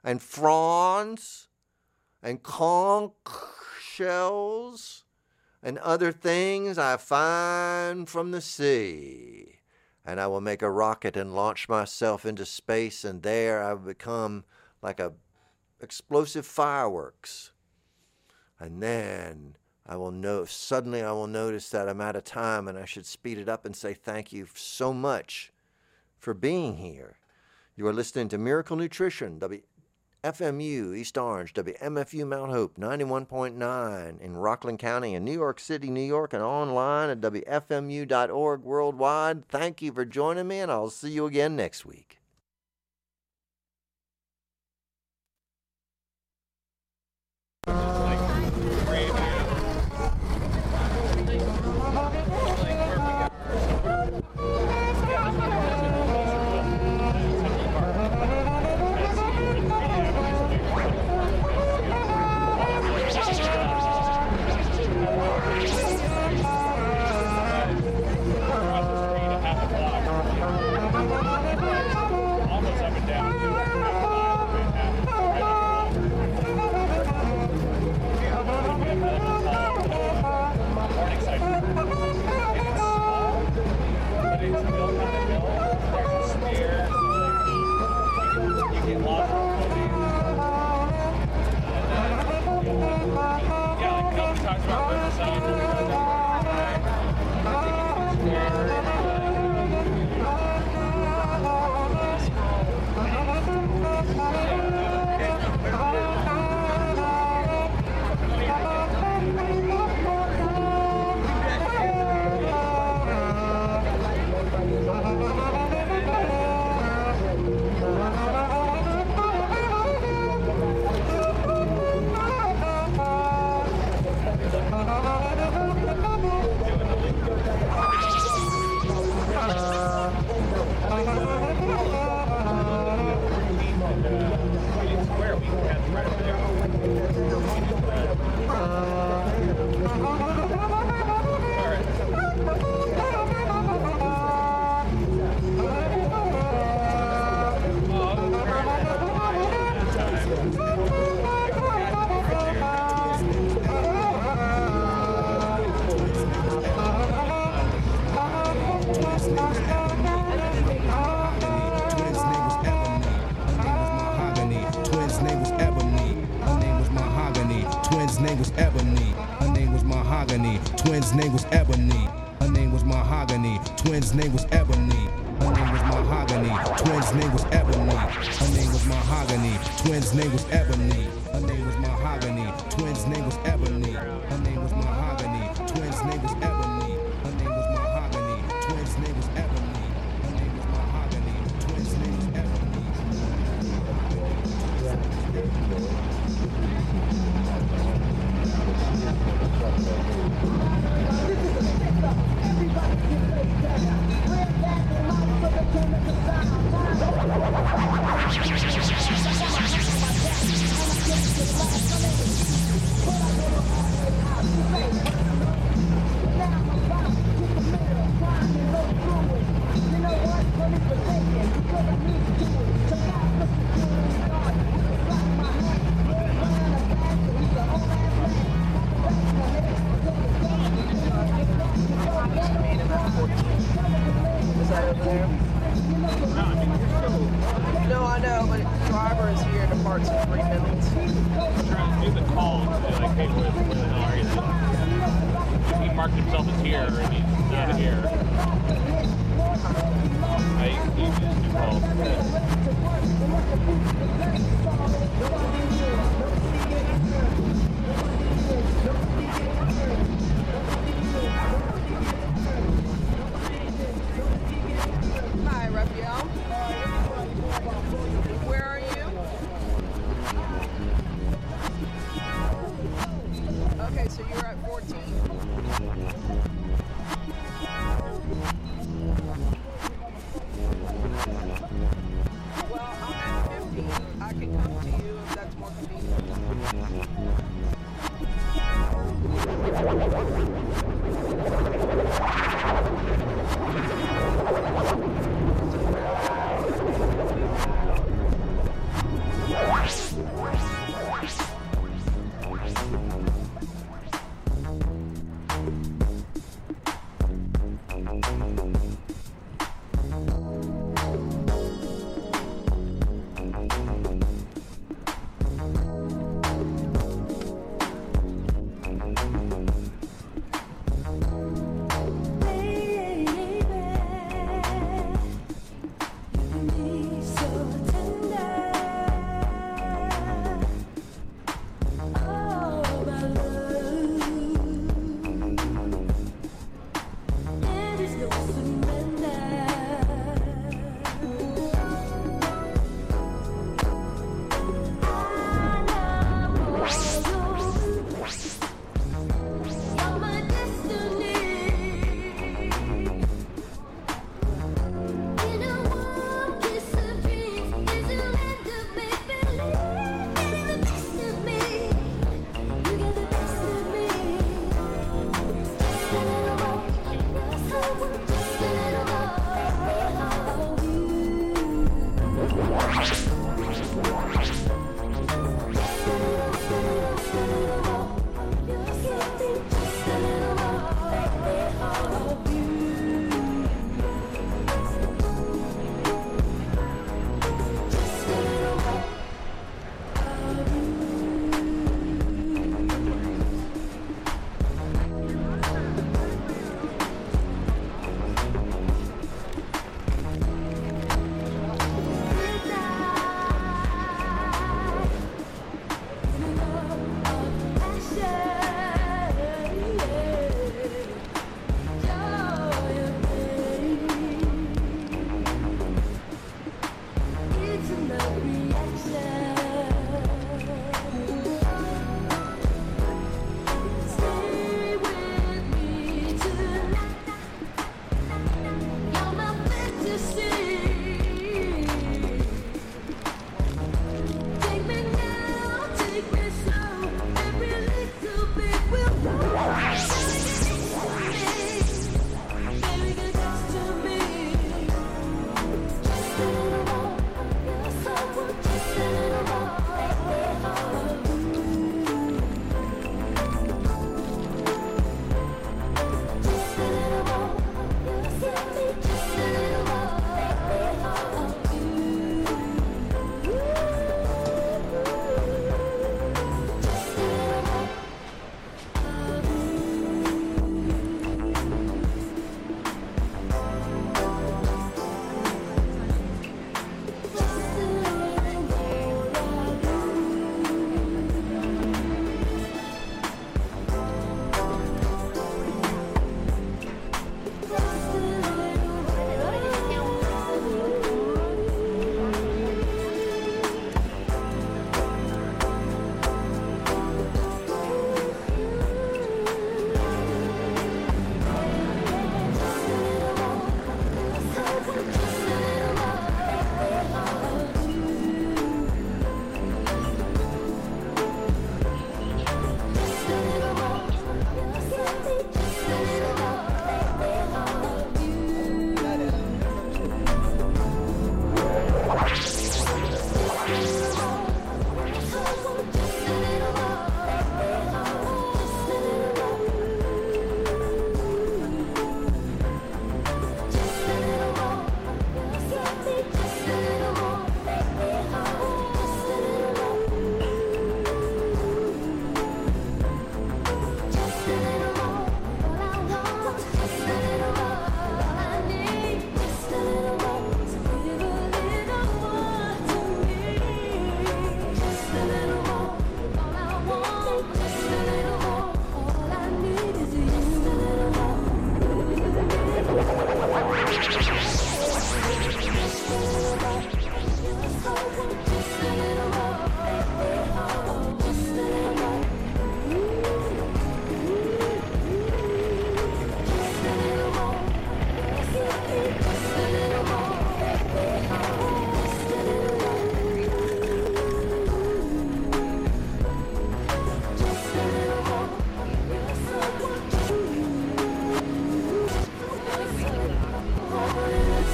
[0.03, 1.47] and fronds
[2.23, 3.11] and conch
[3.79, 5.03] shells
[5.61, 9.59] and other things I find from the sea.
[10.03, 13.85] And I will make a rocket and launch myself into space, and there I will
[13.85, 14.43] become
[14.81, 15.13] like a
[15.79, 17.51] explosive fireworks.
[18.59, 22.77] And then I will know suddenly I will notice that I'm out of time and
[22.77, 25.51] I should speed it up and say thank you so much
[26.17, 27.17] for being here.
[27.75, 29.39] You are listening to Miracle Nutrition,
[30.23, 35.99] WFMU East Orange, WMFU Mount Hope 91.9 in Rockland County in New York City, New
[36.01, 39.45] York, and online at WFMU.org worldwide.
[39.47, 42.14] Thank you for joining me, and I'll see you again next week.